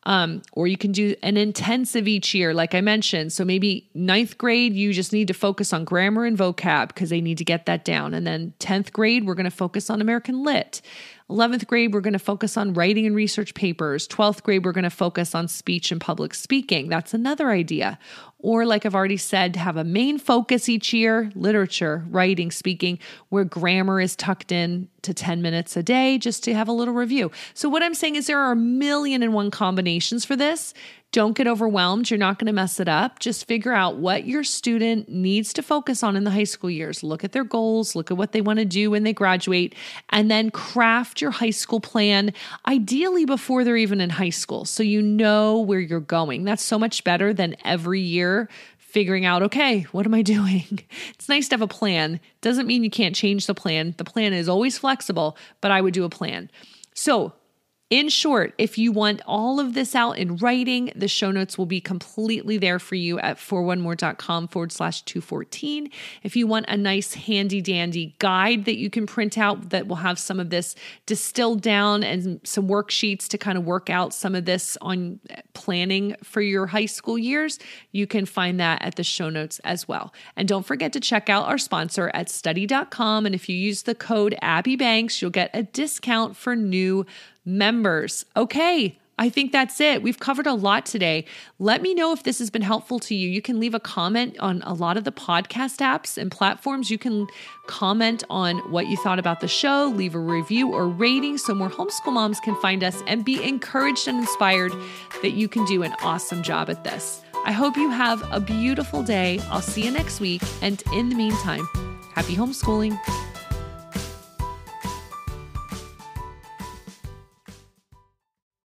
Um, 0.07 0.43
or 0.53 0.67
you 0.67 0.77
can 0.77 0.91
do 0.91 1.15
an 1.23 1.35
intensive 1.35 2.07
each 2.07 2.35
year, 2.35 2.53
like 2.53 2.75
I 2.75 2.81
mentioned. 2.81 3.33
So 3.33 3.43
maybe 3.43 3.89
ninth 3.95 4.37
grade, 4.37 4.73
you 4.73 4.93
just 4.93 5.11
need 5.11 5.27
to 5.29 5.33
focus 5.33 5.73
on 5.73 5.83
grammar 5.83 6.25
and 6.25 6.37
vocab 6.37 6.89
because 6.89 7.09
they 7.09 7.21
need 7.21 7.39
to 7.39 7.43
get 7.43 7.65
that 7.65 7.83
down. 7.83 8.13
And 8.13 8.25
then 8.25 8.53
10th 8.59 8.91
grade, 8.91 9.25
we're 9.25 9.33
going 9.33 9.45
to 9.45 9.51
focus 9.51 9.89
on 9.89 10.01
American 10.01 10.43
Lit. 10.43 10.81
11th 11.29 11.65
grade, 11.65 11.91
we're 11.91 12.01
going 12.01 12.13
to 12.13 12.19
focus 12.19 12.55
on 12.55 12.73
writing 12.73 13.07
and 13.07 13.15
research 13.15 13.55
papers. 13.55 14.07
12th 14.07 14.43
grade, 14.43 14.63
we're 14.63 14.71
going 14.71 14.83
to 14.83 14.91
focus 14.91 15.33
on 15.33 15.47
speech 15.47 15.91
and 15.91 15.99
public 15.99 16.35
speaking. 16.35 16.87
That's 16.87 17.15
another 17.15 17.49
idea. 17.49 17.97
Or, 18.39 18.65
like 18.65 18.85
I've 18.85 18.93
already 18.93 19.17
said, 19.17 19.55
have 19.55 19.75
a 19.75 19.83
main 19.83 20.19
focus 20.19 20.69
each 20.69 20.93
year 20.93 21.31
literature, 21.33 22.05
writing, 22.09 22.51
speaking, 22.51 22.99
where 23.29 23.43
grammar 23.43 23.99
is 23.99 24.15
tucked 24.15 24.51
in 24.51 24.87
to 25.01 25.13
10 25.13 25.41
minutes 25.41 25.75
a 25.77 25.83
day 25.83 26.17
just 26.17 26.43
to 26.43 26.53
have 26.53 26.67
a 26.67 26.71
little 26.71 26.93
review. 26.93 27.31
So, 27.53 27.69
what 27.69 27.81
I'm 27.81 27.93
saying 27.93 28.15
is 28.15 28.27
there 28.27 28.39
are 28.39 28.51
a 28.51 28.55
million 28.55 29.23
and 29.23 29.33
one 29.33 29.51
combinations 29.51 30.25
for 30.25 30.35
this. 30.35 30.73
Don't 31.11 31.37
get 31.37 31.47
overwhelmed. 31.47 32.09
You're 32.09 32.17
not 32.17 32.39
going 32.39 32.47
to 32.47 32.53
mess 32.53 32.77
it 32.77 32.89
up. 32.89 33.19
Just 33.19 33.47
figure 33.47 33.71
out 33.71 33.95
what 33.95 34.27
your 34.27 34.43
student 34.43 35.07
needs 35.07 35.53
to 35.53 35.63
focus 35.63 36.03
on 36.03 36.17
in 36.17 36.25
the 36.25 36.31
high 36.31 36.43
school 36.43 36.69
years. 36.69 37.03
Look 37.03 37.23
at 37.23 37.31
their 37.31 37.45
goals, 37.45 37.95
look 37.95 38.11
at 38.11 38.17
what 38.17 38.33
they 38.33 38.41
want 38.41 38.59
to 38.59 38.65
do 38.65 38.91
when 38.91 39.03
they 39.03 39.13
graduate, 39.13 39.75
and 40.09 40.29
then 40.29 40.51
craft 40.51 41.21
your 41.21 41.31
high 41.31 41.51
school 41.51 41.79
plan, 41.79 42.33
ideally 42.67 43.23
before 43.23 43.63
they're 43.63 43.77
even 43.77 44.01
in 44.01 44.09
high 44.09 44.29
school. 44.29 44.65
So 44.65 44.83
you 44.83 45.01
know 45.01 45.61
where 45.61 45.79
you're 45.79 46.01
going. 46.01 46.43
That's 46.43 46.63
so 46.63 46.77
much 46.77 47.05
better 47.05 47.33
than 47.33 47.55
every 47.63 48.01
year 48.01 48.24
figuring 48.77 49.25
out, 49.25 49.43
okay, 49.43 49.81
what 49.91 50.05
am 50.05 50.13
I 50.13 50.21
doing? 50.21 50.79
It's 51.15 51.27
nice 51.29 51.47
to 51.49 51.55
have 51.55 51.61
a 51.61 51.67
plan. 51.67 52.19
Doesn't 52.41 52.67
mean 52.67 52.83
you 52.83 52.89
can't 52.89 53.15
change 53.15 53.47
the 53.47 53.53
plan. 53.53 53.95
The 53.97 54.05
plan 54.05 54.31
is 54.31 54.47
always 54.47 54.77
flexible, 54.77 55.37
but 55.59 55.71
I 55.71 55.81
would 55.81 55.93
do 55.93 56.05
a 56.05 56.09
plan. 56.09 56.49
So, 56.93 57.33
in 57.91 58.09
short, 58.09 58.55
if 58.57 58.79
you 58.79 58.91
want 58.91 59.21
all 59.27 59.59
of 59.59 59.75
this 59.75 59.93
out 59.93 60.13
in 60.17 60.37
writing, 60.37 60.91
the 60.95 61.07
show 61.07 61.29
notes 61.29 61.55
will 61.55 61.67
be 61.67 61.79
completely 61.79 62.57
there 62.57 62.79
for 62.79 62.95
you 62.95 63.19
at 63.19 63.37
4onemore.com 63.37 64.47
forward 64.47 64.71
slash 64.71 65.03
214. 65.03 65.91
If 66.23 66.35
you 66.35 66.47
want 66.47 66.65
a 66.67 66.77
nice 66.77 67.13
handy 67.13 67.61
dandy 67.61 68.15
guide 68.17 68.65
that 68.65 68.77
you 68.77 68.89
can 68.89 69.05
print 69.05 69.37
out 69.37 69.69
that 69.69 69.85
will 69.85 69.97
have 69.97 70.17
some 70.17 70.39
of 70.39 70.49
this 70.49 70.73
distilled 71.05 71.61
down 71.61 72.03
and 72.03 72.41
some 72.43 72.67
worksheets 72.67 73.27
to 73.27 73.37
kind 73.37 73.55
of 73.55 73.65
work 73.65 73.91
out 73.91 74.15
some 74.15 74.33
of 74.33 74.45
this 74.45 74.79
on 74.81 75.19
planning 75.53 76.15
for 76.23 76.41
your 76.41 76.65
high 76.65 76.87
school 76.87 77.19
years, 77.19 77.59
you 77.91 78.07
can 78.07 78.25
find 78.25 78.59
that 78.59 78.81
at 78.81 78.95
the 78.95 79.03
show 79.03 79.29
notes 79.29 79.59
as 79.59 79.87
well. 79.87 80.11
And 80.35 80.47
don't 80.47 80.65
forget 80.65 80.91
to 80.93 80.99
check 80.99 81.29
out 81.29 81.45
our 81.45 81.59
sponsor 81.59 82.09
at 82.15 82.29
study.com. 82.29 83.27
And 83.27 83.35
if 83.35 83.47
you 83.47 83.55
use 83.55 83.83
the 83.83 83.93
code 83.93 84.35
Abby 84.41 84.75
Banks, 84.75 85.21
you'll 85.21 85.29
get 85.29 85.51
a 85.53 85.61
discount 85.61 86.35
for 86.35 86.55
new 86.55 87.05
members. 87.45 88.25
Okay, 88.35 88.97
I 89.17 89.29
think 89.29 89.53
that's 89.53 89.79
it. 89.79 90.03
We've 90.03 90.19
covered 90.19 90.45
a 90.45 90.53
lot 90.53 90.85
today. 90.85 91.25
Let 91.57 91.81
me 91.81 91.93
know 91.93 92.11
if 92.11 92.23
this 92.23 92.39
has 92.39 92.49
been 92.49 92.61
helpful 92.61 92.99
to 92.99 93.15
you. 93.15 93.29
You 93.29 93.41
can 93.41 93.59
leave 93.61 93.73
a 93.73 93.79
comment 93.79 94.37
on 94.39 94.61
a 94.63 94.73
lot 94.73 94.97
of 94.97 95.05
the 95.05 95.11
podcast 95.11 95.77
apps 95.77 96.17
and 96.17 96.29
platforms. 96.29 96.91
You 96.91 96.97
can 96.97 97.27
comment 97.67 98.25
on 98.29 98.57
what 98.71 98.87
you 98.87 98.97
thought 98.97 99.19
about 99.19 99.39
the 99.39 99.47
show, 99.47 99.85
leave 99.95 100.15
a 100.15 100.19
review 100.19 100.73
or 100.73 100.89
rating 100.89 101.37
so 101.37 101.55
more 101.55 101.69
homeschool 101.69 102.11
moms 102.11 102.41
can 102.41 102.59
find 102.59 102.83
us 102.83 103.01
and 103.07 103.23
be 103.23 103.41
encouraged 103.41 104.07
and 104.09 104.17
inspired 104.17 104.73
that 105.21 105.31
you 105.31 105.47
can 105.47 105.63
do 105.65 105.83
an 105.83 105.93
awesome 106.01 106.43
job 106.43 106.69
at 106.69 106.83
this. 106.83 107.21
I 107.45 107.53
hope 107.53 107.77
you 107.77 107.89
have 107.91 108.21
a 108.33 108.39
beautiful 108.39 109.01
day. 109.01 109.39
I'll 109.49 109.61
see 109.61 109.85
you 109.85 109.91
next 109.91 110.19
week. 110.19 110.41
And 110.61 110.83
in 110.93 111.09
the 111.09 111.15
meantime, 111.15 111.65
happy 112.13 112.35
homeschooling. 112.35 112.97